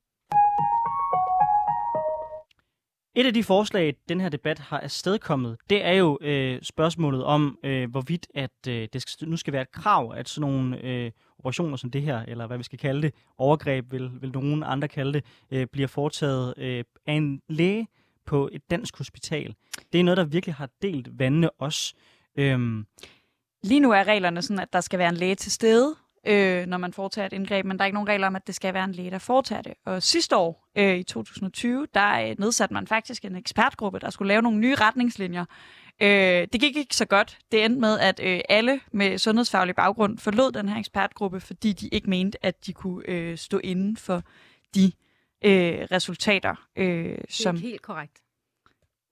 [3.18, 7.58] Et af de forslag, den her debat har afstedkommet, det er jo øh, spørgsmålet om,
[7.64, 11.10] øh, hvorvidt at øh, det skal, nu skal være et krav, at sådan nogle øh,
[11.38, 14.88] operationer som det her, eller hvad vi skal kalde det, overgreb vil, vil nogen andre
[14.88, 17.88] kalde det, øh, bliver foretaget øh, af en læge
[18.26, 19.54] på et dansk hospital.
[19.92, 21.94] Det er noget, der virkelig har delt vandene også.
[22.36, 22.86] Øhm.
[23.62, 25.96] Lige nu er reglerne sådan, at der skal være en læge til stede,
[26.28, 28.54] øh, når man foretager et indgreb, men der er ikke nogen regler om, at det
[28.54, 29.74] skal være en læge, der foretager det.
[29.84, 34.28] Og sidste år, øh, i 2020, der øh, nedsatte man faktisk en ekspertgruppe, der skulle
[34.28, 35.44] lave nogle nye retningslinjer.
[36.02, 36.08] Øh,
[36.52, 37.38] det gik ikke så godt.
[37.52, 41.88] Det endte med, at øh, alle med sundhedsfaglig baggrund forlod den her ekspertgruppe, fordi de
[41.88, 44.22] ikke mente, at de kunne øh, stå inden for
[44.74, 44.92] de
[45.44, 46.54] øh, resultater.
[46.76, 47.56] Øh, som...
[47.56, 48.22] Det er helt korrekt.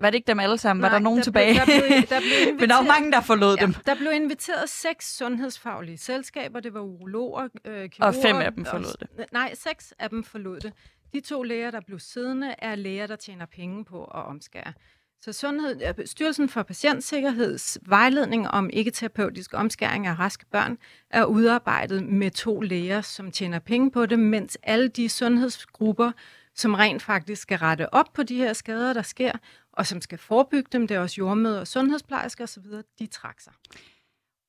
[0.01, 0.81] Var det ikke dem alle sammen?
[0.81, 1.61] Nej, var der nogen der tilbage?
[1.65, 3.75] Blev, der blev, der blev Men der var mange, der forlod ja, dem.
[3.87, 6.61] Der blev inviteret seks sundhedsfaglige selskaber.
[6.61, 7.91] Det var urologer, øh, kirurger.
[8.01, 9.33] Og fem af dem forlod og, det?
[9.33, 10.73] Nej, seks af dem forlod det.
[11.13, 14.73] De to læger, der blev siddende, er læger, der tjener penge på at omskære.
[15.21, 20.79] Så Sundhed, Styrelsen for Patientsikkerheds vejledning om ikke-terapeutisk omskæring af raske børn
[21.11, 26.13] er udarbejdet med to læger, som tjener penge på det, mens alle de sundhedsgrupper,
[26.55, 29.33] som rent faktisk skal rette op på de her skader, der sker,
[29.77, 32.64] og som skal forebygge dem, det er også jordmøder og sundhedsplejersker osv.,
[32.99, 33.53] de trækker sig.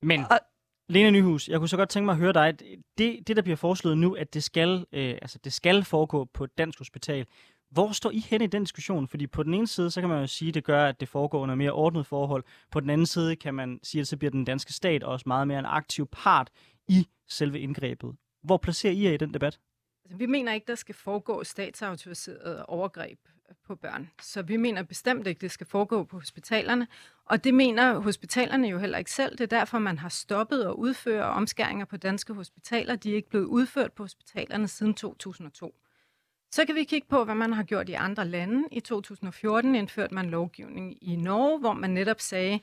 [0.02, 0.38] Men og,
[0.88, 2.58] Lene Nyhus, jeg kunne så godt tænke mig at høre dig,
[2.98, 6.44] det, det der bliver foreslået nu, at det skal, øh, altså, det skal foregå på
[6.44, 7.26] et dansk hospital,
[7.70, 9.08] hvor står I hen i den diskussion?
[9.08, 11.08] Fordi på den ene side, så kan man jo sige, at det gør, at det
[11.08, 12.44] foregår under mere ordnet forhold.
[12.70, 15.48] På den anden side kan man sige, at så bliver den danske stat også meget
[15.48, 16.50] mere en aktiv part
[16.88, 18.16] i selve indgrebet.
[18.42, 19.58] Hvor placerer I jer i den debat?
[20.04, 23.18] Altså, vi mener ikke, der skal foregå statsautoriseret overgreb
[23.66, 24.10] på børn.
[24.22, 26.86] Så vi mener bestemt ikke, det skal foregå på hospitalerne.
[27.24, 29.38] Og det mener hospitalerne jo heller ikke selv.
[29.38, 32.96] Det er derfor, man har stoppet at udføre omskæringer på danske hospitaler.
[32.96, 35.74] De er ikke blevet udført på hospitalerne siden 2002.
[36.50, 38.64] Så kan vi kigge på, hvad man har gjort i andre lande.
[38.72, 42.60] I 2014 indførte man lovgivning i Norge, hvor man netop sagde,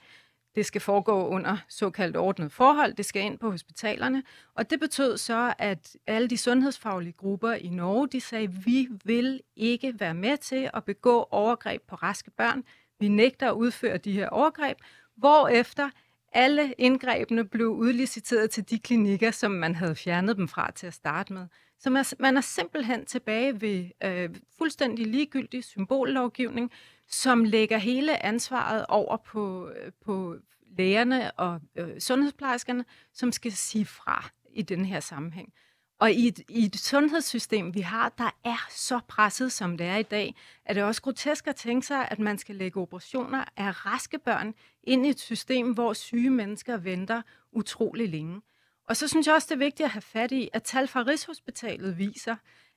[0.56, 2.94] det skal foregå under såkaldt ordnet forhold.
[2.94, 4.24] Det skal ind på hospitalerne.
[4.56, 9.42] Og det betød så, at alle de sundhedsfaglige grupper i Norge, de sagde, vi vil
[9.56, 12.64] ikke være med til at begå overgreb på raske børn.
[13.00, 14.78] Vi nægter at udføre de her overgreb.
[15.16, 15.90] Hvorefter
[16.32, 20.94] alle indgrebene blev udliciteret til de klinikker, som man havde fjernet dem fra til at
[20.94, 21.48] starte med.
[21.80, 26.72] Så man, man er simpelthen tilbage ved øh, fuldstændig ligegyldig symbollovgivning,
[27.08, 30.36] som lægger hele ansvaret over på, øh, på
[30.78, 35.54] lægerne og øh, sundhedsplejerskerne, som skal sige fra i den her sammenhæng.
[36.00, 39.98] Og i et, i et sundhedssystem, vi har, der er så presset, som det er
[39.98, 43.86] i dag, er det også grotesk at tænke sig, at man skal lægge operationer af
[43.86, 44.54] raske børn
[44.84, 47.22] ind i et system, hvor syge mennesker venter
[47.52, 48.42] utrolig længe.
[48.88, 51.02] Og så synes jeg også, det er vigtigt at have fat i, at tal fra
[51.02, 52.36] Rigshospitalet viser,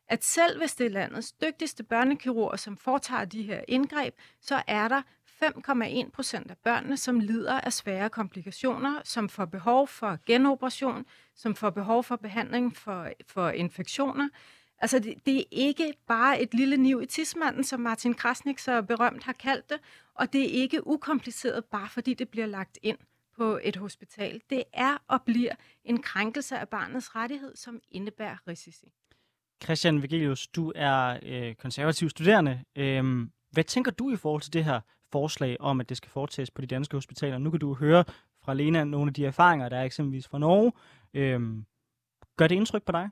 [0.09, 4.89] at selv hvis det er landets dygtigste børnekirurger, som foretager de her indgreb, så er
[4.89, 5.03] der
[5.43, 11.55] 5,1 procent af børnene, som lider af svære komplikationer, som får behov for genoperation, som
[11.55, 14.29] får behov for behandling for, for infektioner.
[14.79, 18.83] Altså, det, det er ikke bare et lille niv i tidsmanden, som Martin Krasnik så
[18.83, 19.79] berømt har kaldt det,
[20.15, 22.99] og det er ikke ukompliceret, bare fordi det bliver lagt ind
[23.39, 24.41] på et hospital.
[24.51, 28.93] Det er og bliver en krænkelse af barnets rettighed, som indebærer risici.
[29.65, 32.65] Christian Vigelius, du er øh, konservativ studerende.
[32.77, 34.81] Øhm, hvad tænker du i forhold til det her
[35.13, 37.39] forslag om, at det skal foretages på de danske hospitaler?
[37.39, 38.05] Nu kan du høre
[38.43, 40.73] fra Lena nogle af de erfaringer, der er eksempelvis fra Norge.
[41.15, 41.65] Øhm,
[42.37, 43.11] gør det indtryk på dig?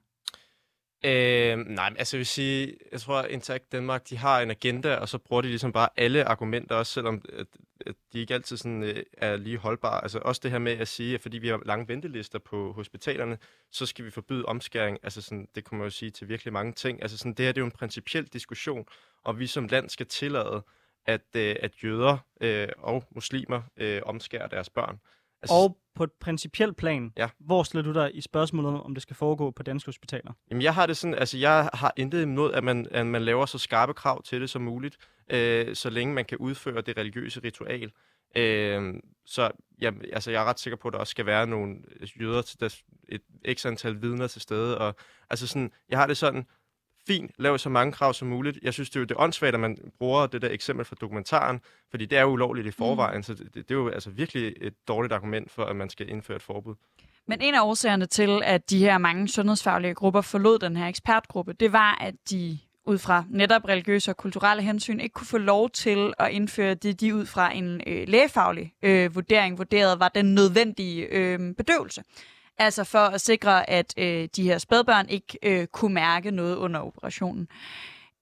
[1.07, 4.97] Øh, nej, altså jeg vil sige, jeg tror, at Interact Danmark, de har en agenda,
[4.97, 7.47] og så bruger de ligesom bare alle argumenter, også selvom at,
[7.87, 10.03] at de ikke altid sådan, øh, er lige holdbare.
[10.03, 13.39] Altså også det her med at sige, at fordi vi har lange ventelister på hospitalerne,
[13.73, 14.99] så skal vi forbyde omskæring.
[15.03, 17.03] Altså sådan, det kommer jo sige til virkelig mange ting.
[17.03, 18.87] Altså sådan, det her det er jo en principiel diskussion,
[19.25, 20.63] og vi som land skal tillade,
[21.07, 25.01] at, øh, at jøder øh, og muslimer øh, omskærer deres børn.
[25.43, 27.29] Altså, og på et principielt plan, ja.
[27.39, 30.33] hvor stiller du dig i spørgsmålet om, om det skal foregå på danske hospitaler?
[30.51, 33.47] Jamen, jeg har det sådan, altså jeg har intet imod, at man, at man laver
[33.47, 34.97] så skarpe krav til det som muligt,
[35.31, 37.91] øh, så længe man kan udføre det religiøse ritual.
[38.37, 38.95] Øh,
[39.27, 41.77] så ja, altså, jeg er ret sikker på, at der også skal være nogle
[42.21, 42.77] jøder, til der,
[43.09, 43.23] et
[43.59, 44.79] x antal vidner til stede.
[44.79, 44.95] Og,
[45.31, 46.47] altså sådan, jeg har det sådan,
[47.07, 48.59] fint, lav så mange krav som muligt.
[48.63, 51.61] Jeg synes, det er jo det åndssvagt, at man bruger det der eksempel fra dokumentaren,
[51.91, 53.23] fordi det er jo ulovligt i forvejen, mm.
[53.23, 56.37] så det, det er jo altså virkelig et dårligt argument for, at man skal indføre
[56.37, 56.75] et forbud.
[57.29, 61.53] Men en af årsagerne til, at de her mange sundhedsfaglige grupper forlod den her ekspertgruppe,
[61.53, 65.71] det var, at de ud fra netop religiøse og kulturelle hensyn, ikke kunne få lov
[65.71, 70.35] til at indføre det, de ud fra en øh, lægefaglig øh, vurdering vurderede var den
[70.35, 72.03] nødvendige øh, bedøvelse.
[72.59, 76.81] Altså for at sikre, at øh, de her spædbørn ikke øh, kunne mærke noget under
[76.81, 77.49] operationen.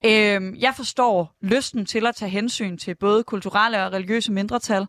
[0.05, 4.87] Øh, jeg forstår lysten til at tage hensyn til både kulturelle og religiøse mindretal,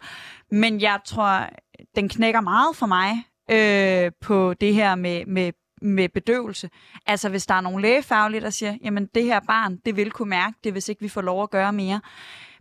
[0.51, 1.49] men jeg tror,
[1.95, 3.11] den knækker meget for mig
[3.51, 6.69] øh, på det her med, med med bedøvelse.
[7.05, 10.29] Altså hvis der er nogle lægefaglige, der siger, jamen det her barn, det vil kunne
[10.29, 12.01] mærke det, hvis ikke vi får lov at gøre mere.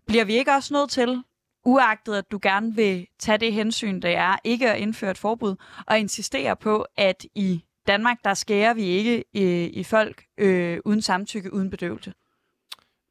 [0.07, 1.23] Bliver vi ikke også nødt til,
[1.65, 5.57] uagtet at du gerne vil tage det hensyn, der er ikke at indføre et forbud,
[5.87, 11.03] og insistere på, at i Danmark, der skærer vi ikke i, i folk øh, uden
[11.03, 12.13] samtykke, uden bedøvelse?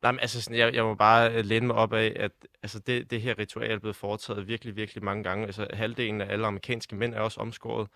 [0.02, 2.32] Nej, men altså, sådan, jeg, jeg må bare øh, læne mig op af, at
[2.64, 5.46] altså, det, det her ritual er blevet foretaget virkelig, virkelig mange gange.
[5.46, 7.88] Altså, halvdelen af alle amerikanske mænd er også omskåret.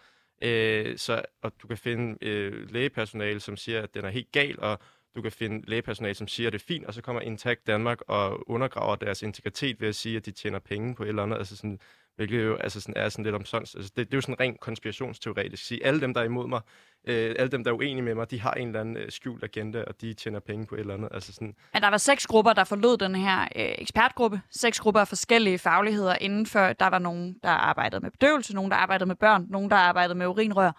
[0.41, 4.59] Øh, så, og du kan finde øh, lægepersonale, som siger, at den er helt gal,
[4.59, 4.79] og
[5.17, 8.01] du kan finde lægepersonale, som siger, at det er fint, og så kommer Intact Danmark
[8.07, 11.37] og undergraver deres integritet ved at sige, at de tjener penge på et eller andet.
[11.37, 11.79] Altså sådan,
[12.15, 13.75] hvilket jo altså sådan, er sådan lidt omsonst.
[13.75, 15.63] Altså det, det er jo sådan rent konspirationsteoretisk.
[15.65, 16.61] Sige, alle dem, der er imod mig,
[17.07, 19.43] øh, alle dem, der er uenige med mig, de har en eller anden øh, skjult
[19.43, 21.09] agenda, og de tjener penge på et eller andet.
[21.11, 21.55] Altså sådan...
[21.73, 24.41] Men der var seks grupper, der forlod den her øh, ekspertgruppe.
[24.51, 26.73] Seks grupper af forskellige fagligheder indenfor.
[26.73, 30.17] Der var nogen, der arbejdede med bedøvelse, nogen, der arbejdede med børn, nogen, der arbejdede
[30.17, 30.71] med urinrør.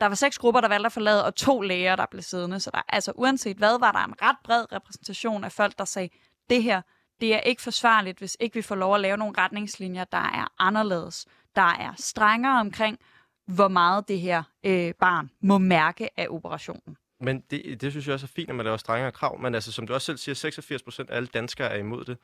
[0.00, 2.60] Der var seks grupper, der valgte at forlade, og to læger, der blev siddende.
[2.60, 6.08] Så der, altså uanset hvad, var der en ret bred repræsentation af folk, der sagde,
[6.50, 6.82] det her,
[7.20, 10.52] det er ikke forsvarligt, hvis ikke vi får lov at lave nogle retningslinjer, der er
[10.58, 11.26] anderledes,
[11.56, 12.98] der er strengere omkring,
[13.46, 16.96] hvor meget det her øh, barn må mærke af operationen.
[17.20, 19.72] Men det, det synes jeg også er fint, at man laver strengere krav, men altså,
[19.72, 22.16] som du også selv siger, 86 procent af alle danskere er imod det.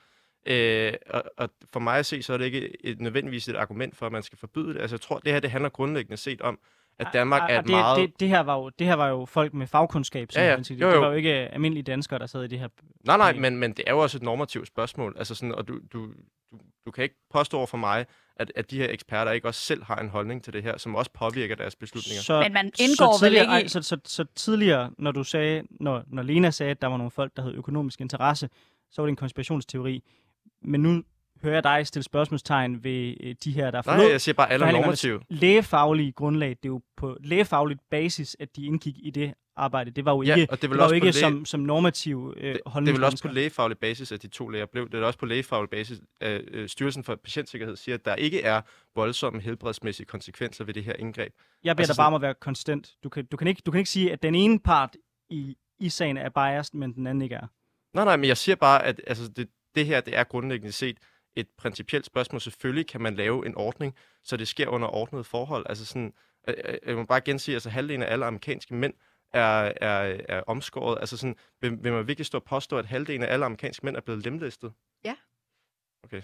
[0.46, 3.96] Øh, og, og for mig at se, så er det ikke et, nødvendigvis et argument
[3.96, 4.80] for, at man skal forbyde det.
[4.80, 6.58] Altså, jeg tror, det her det handler grundlæggende set om,
[7.00, 7.98] at Danmark er et det, meget...
[7.98, 10.56] Det, det, her var jo, det her var jo folk med fagkundskab, som ja, ja.
[10.56, 10.78] Man siger.
[10.78, 10.92] Jo, jo.
[10.92, 12.68] Det var jo ikke almindelige danskere, der sad i det her...
[13.04, 15.14] Nej, nej, men, men det er jo også et normativt spørgsmål.
[15.18, 16.06] Altså sådan, og du, du,
[16.52, 19.60] du, du kan ikke påstå over for mig, at, at de her eksperter ikke også
[19.60, 22.22] selv har en holdning til det her, som også påvirker deres beslutninger.
[22.22, 23.68] Så, men man indgår så tidligere, vel ikke i...
[23.68, 27.10] så, så, så, tidligere, når du sagde, når, når Lena sagde, at der var nogle
[27.10, 28.48] folk, der havde økonomisk interesse,
[28.90, 30.04] så var det en konspirationsteori.
[30.62, 31.02] Men nu
[31.42, 34.50] hører jeg dig stille spørgsmålstegn ved øh, de her, der Nej, forlod jeg siger bare,
[34.50, 35.20] alle er normative.
[35.28, 39.90] Lægefaglige grundlag, det er jo på lægefagligt basis, at de indgik i det arbejde.
[39.90, 41.12] Det var jo ikke, ja, og det, det var jo ikke læge...
[41.12, 44.48] som, som normativ øh, det, det er vel også på lægefaglig basis, at de to
[44.48, 44.90] læger blev.
[44.90, 48.42] Det er også på lægefaglig basis, at øh, Styrelsen for Patientsikkerhed siger, at der ikke
[48.42, 48.60] er
[48.94, 51.32] voldsomme helbredsmæssige konsekvenser ved det her indgreb.
[51.64, 52.94] Jeg beder altså, dig bare om at være konstant.
[53.04, 54.96] Du kan, du, kan ikke, du kan ikke sige, at den ene part
[55.30, 57.46] i, i sagen er biased, men den anden ikke er.
[57.94, 60.96] Nej, nej, men jeg siger bare, at altså, det, det her det er grundlæggende set
[61.36, 62.40] et principielt spørgsmål.
[62.40, 65.66] Selvfølgelig kan man lave en ordning, så det sker under ordnede forhold.
[65.68, 66.12] Altså sådan,
[66.86, 68.94] jeg må bare gensige, altså halvdelen af alle amerikanske mænd
[69.32, 70.98] er, er, er omskåret.
[71.00, 73.96] Altså sådan, vil, vil man virkelig stå og påstå, at halvdelen af alle amerikanske mænd
[73.96, 74.72] er blevet lemlæstet?
[75.04, 75.16] Ja.
[76.04, 76.22] Okay.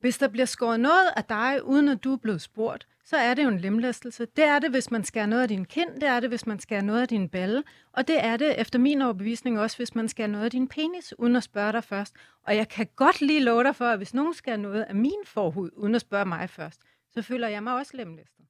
[0.00, 3.34] Hvis der bliver skåret noget af dig, uden at du er blevet spurgt, så er
[3.34, 4.26] det jo en lemlæstelse.
[4.36, 6.58] Det er det, hvis man skærer noget af din kind, det er det, hvis man
[6.58, 10.08] skærer noget af din balle, og det er det, efter min overbevisning, også hvis man
[10.08, 12.14] skærer noget af din penis, uden at spørge dig først.
[12.46, 15.22] Og jeg kan godt lige love dig for, at hvis nogen skærer noget af min
[15.24, 16.80] forhud, uden at spørge mig først,
[17.10, 18.44] så føler jeg mig også lemlæstet.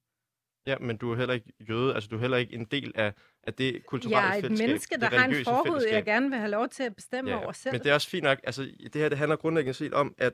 [0.67, 3.13] Ja, men du er heller ikke jøde, altså du er heller ikke en del af,
[3.43, 4.51] af det kulturelle fællesskab.
[4.51, 5.95] Jeg er et menneske, der har en forhud, fællesskab.
[5.95, 7.73] jeg gerne vil have lov til at bestemme ja, over selv.
[7.75, 10.33] Men det er også fint nok, altså det her det handler grundlæggende set om, at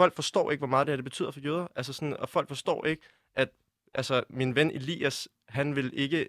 [0.00, 1.66] folk forstår ikke, hvor meget det her det betyder for jøder.
[1.76, 3.02] Altså sådan, og folk forstår ikke,
[3.34, 3.48] at
[3.94, 6.28] altså, min ven Elias, han vil ikke,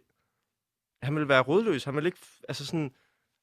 [1.01, 1.83] han vil være rådløs.
[1.83, 2.17] Han vil ikke,
[2.49, 2.95] altså sådan,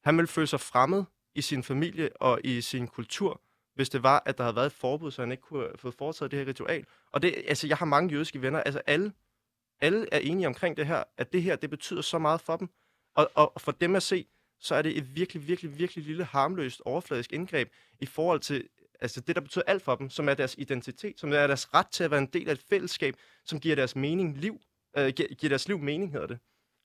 [0.05, 1.05] han vil føle sig fremmed
[1.35, 3.41] i sin familie og i sin kultur,
[3.75, 5.95] hvis det var, at der havde været et forbud, så han ikke kunne have fået
[5.95, 6.87] foretaget det her ritual.
[7.13, 9.13] Og det, altså, jeg har mange jødiske venner, altså alle,
[9.81, 12.69] alle er enige omkring det her, at det her, det betyder så meget for dem.
[13.15, 14.27] Og, og for dem at se,
[14.61, 18.69] så er det et virkelig, virkelig, virkelig lille harmløst overfladisk indgreb i forhold til
[19.01, 21.87] altså det, der betyder alt for dem, som er deres identitet, som er deres ret
[21.87, 24.61] til at være en del af et fællesskab, som giver deres mening liv,
[24.99, 26.39] øh, giver deres liv mening, hedder det.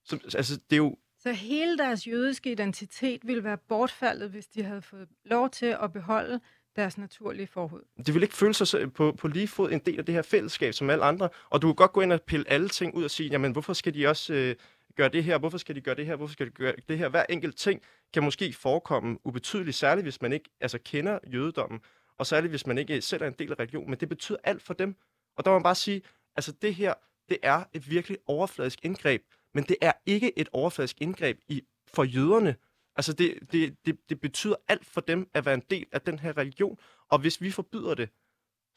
[0.06, 0.98] Som, altså, det er jo...
[1.20, 5.94] Så hele deres jødiske identitet ville være bortfaldet, hvis de havde fået lov til at
[5.94, 6.40] beholde
[6.76, 7.82] deres naturlige forhud.
[8.06, 10.74] Det vil ikke føle sig på, på lige fod en del af det her fællesskab
[10.74, 11.30] som alle andre.
[11.50, 13.74] Og du kan godt gå ind og pille alle ting ud og sige, jamen hvorfor
[13.74, 14.56] skal de også øh,
[14.96, 17.10] gøre det her, hvorfor skal de gøre det her, hvorfor skal de gøre det her.
[17.10, 17.82] Hver enkelt ting
[18.14, 21.80] kan måske forekomme ubetydeligt, særligt hvis man ikke altså, kender jødedommen,
[22.18, 24.62] og særligt hvis man ikke selv er en del af religion, men det betyder alt
[24.62, 24.96] for dem.
[25.38, 26.02] Og der må man bare sige,
[26.36, 26.94] altså det her,
[27.30, 32.04] det er et virkelig overfladisk indgreb, men det er ikke et overfladisk indgreb i, for
[32.04, 32.56] jøderne.
[32.96, 36.20] Altså det, det, det, det betyder alt for dem at være en del af den
[36.20, 38.10] her religion, og hvis vi forbyder det,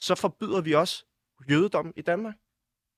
[0.01, 1.05] så forbyder vi også
[1.51, 2.35] jødedom i Danmark.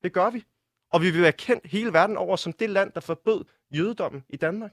[0.02, 0.44] Det gør vi.
[0.90, 4.36] Og vi vil være kendt hele verden over som det land, der forbød jødedommen i
[4.36, 4.72] Danmark.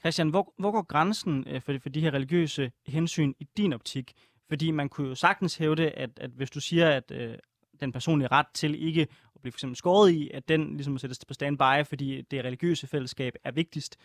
[0.00, 4.12] Christian, hvor, hvor går grænsen øh, for, for de her religiøse hensyn i din optik?
[4.50, 7.34] Fordi man kunne jo sagtens hævde, at, at hvis du siger, at øh,
[7.80, 9.02] den personlige ret til ikke
[9.34, 12.86] at blive for eksempel skåret i, at den ligesom sættes på standby, fordi det religiøse
[12.86, 13.96] fællesskab er vigtigst.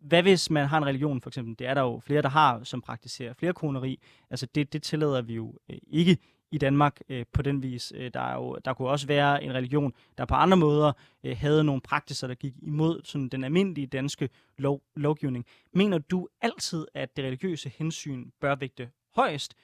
[0.00, 1.58] Hvad hvis man har en religion, for eksempel?
[1.58, 4.00] Det er der jo flere, der har, som praktiserer flere koneri.
[4.30, 6.18] Altså det, det tillader vi jo øh, ikke
[6.50, 7.92] i Danmark øh, på den vis.
[7.96, 10.92] Øh, der, er jo, der kunne også være en religion, der på andre måder
[11.24, 14.28] øh, havde nogle praksiser, der gik imod sådan, den almindelige danske
[14.58, 15.46] lov, lovgivning.
[15.72, 19.54] Mener du altid, at det religiøse hensyn bør vægte højst?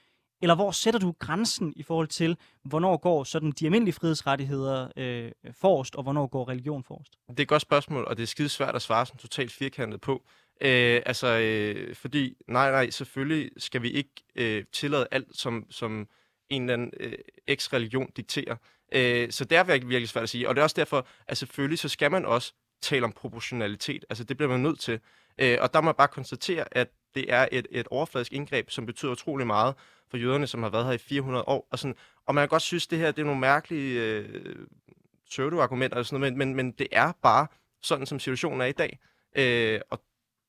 [0.42, 5.32] Eller hvor sætter du grænsen i forhold til, hvornår går sådan de almindelige frihedsrettigheder øh,
[5.52, 7.16] forrest, og hvornår går religion forrest?
[7.28, 10.00] Det er et godt spørgsmål, og det er skide svært at svare sådan totalt firkantet
[10.00, 10.22] på.
[10.60, 16.08] Øh, altså, øh, fordi nej, nej, selvfølgelig skal vi ikke øh, tillade alt, som, som
[16.48, 17.12] en eller anden øh,
[17.46, 18.56] eks-religion dikterer.
[18.92, 20.48] Øh, så det er virkelig, virkelig svært at sige.
[20.48, 24.04] Og det er også derfor, at selvfølgelig så skal man også tale om proportionalitet.
[24.10, 25.00] Altså det bliver man nødt til.
[25.38, 28.86] Øh, og der må jeg bare konstatere, at det er et, et overfladisk indgreb, som
[28.86, 29.74] betyder utrolig meget
[30.10, 31.68] for jøderne, som har været her i 400 år.
[31.70, 31.96] Og, sådan,
[32.26, 34.56] og man kan godt synes, det her det er nogle mærkelige øh,
[35.30, 37.46] pseudo-argumenter, og sådan noget, men, men, men det er bare
[37.82, 38.98] sådan, som situationen er i dag.
[39.36, 40.00] Øh, og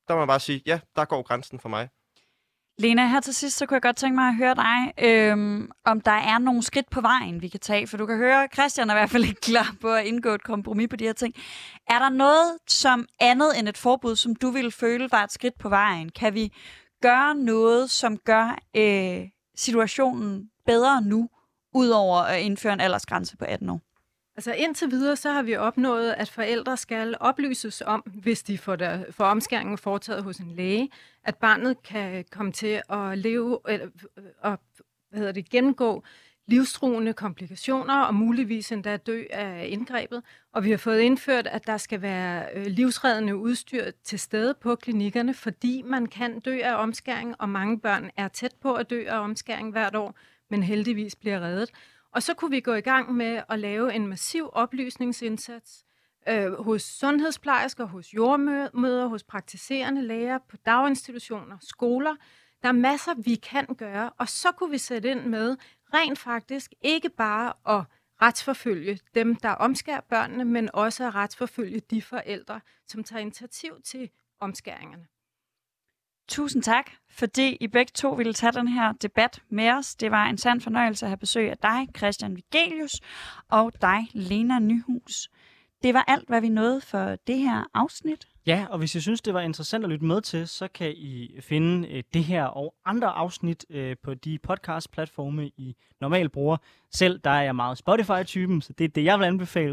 [0.08, 1.88] der må man bare sige, ja, der går grænsen for mig.
[2.78, 6.00] Lena, her til sidst, så kunne jeg godt tænke mig at høre dig, øhm, om
[6.00, 7.86] der er nogle skridt på vejen, vi kan tage.
[7.86, 10.42] For du kan høre, Christian er i hvert fald ikke klar på at indgå et
[10.42, 11.34] kompromis på de her ting.
[11.88, 15.58] Er der noget som andet end et forbud, som du ville føle var et skridt
[15.58, 16.08] på vejen?
[16.08, 16.52] Kan vi
[17.02, 21.28] gøre noget, som gør øh, situationen bedre nu,
[21.74, 23.80] udover at indføre en aldersgrænse på 18 år?
[24.36, 28.76] Altså indtil videre, så har vi opnået, at forældre skal oplyses om, hvis de får,
[28.76, 30.90] der, får omskæringen foretaget hos en læge,
[31.24, 33.86] at barnet kan komme til at leve eller,
[34.18, 34.58] øh, og
[35.10, 36.04] hvad hedder det, gennemgå
[36.46, 40.22] livstruende komplikationer og muligvis endda dø af indgrebet.
[40.52, 44.74] Og vi har fået indført, at der skal være øh, livsreddende udstyr til stede på
[44.74, 49.04] klinikkerne, fordi man kan dø af omskæring, og mange børn er tæt på at dø
[49.08, 50.14] af omskæring hvert år,
[50.50, 51.70] men heldigvis bliver reddet.
[52.12, 55.84] Og så kunne vi gå i gang med at lave en massiv oplysningsindsats
[56.28, 62.16] øh, hos sundhedsplejersker, hos jordmøder, hos praktiserende læger, på daginstitutioner, skoler.
[62.62, 65.56] Der er masser, vi kan gøre, og så kunne vi sætte ind med
[65.94, 67.84] rent faktisk ikke bare at
[68.22, 74.10] retsforfølge dem, der omskærer børnene, men også at retsforfølge de forældre, som tager initiativ til
[74.40, 75.06] omskæringerne.
[76.28, 79.94] Tusind tak, fordi I begge to ville tage den her debat med os.
[79.94, 83.00] Det var en sand fornøjelse at have besøg af dig, Christian Vigelius,
[83.50, 85.28] og dig, Lena Nyhus.
[85.82, 88.26] Det var alt, hvad vi nåede for det her afsnit.
[88.46, 91.30] Ja, og hvis I synes, det var interessant at lytte med til, så kan I
[91.40, 96.56] finde øh, det her og andre afsnit øh, på de podcast-platforme, I normalt bruger.
[96.94, 99.60] Selv der er jeg meget Spotify-typen, så det er det, jeg vil anbefale.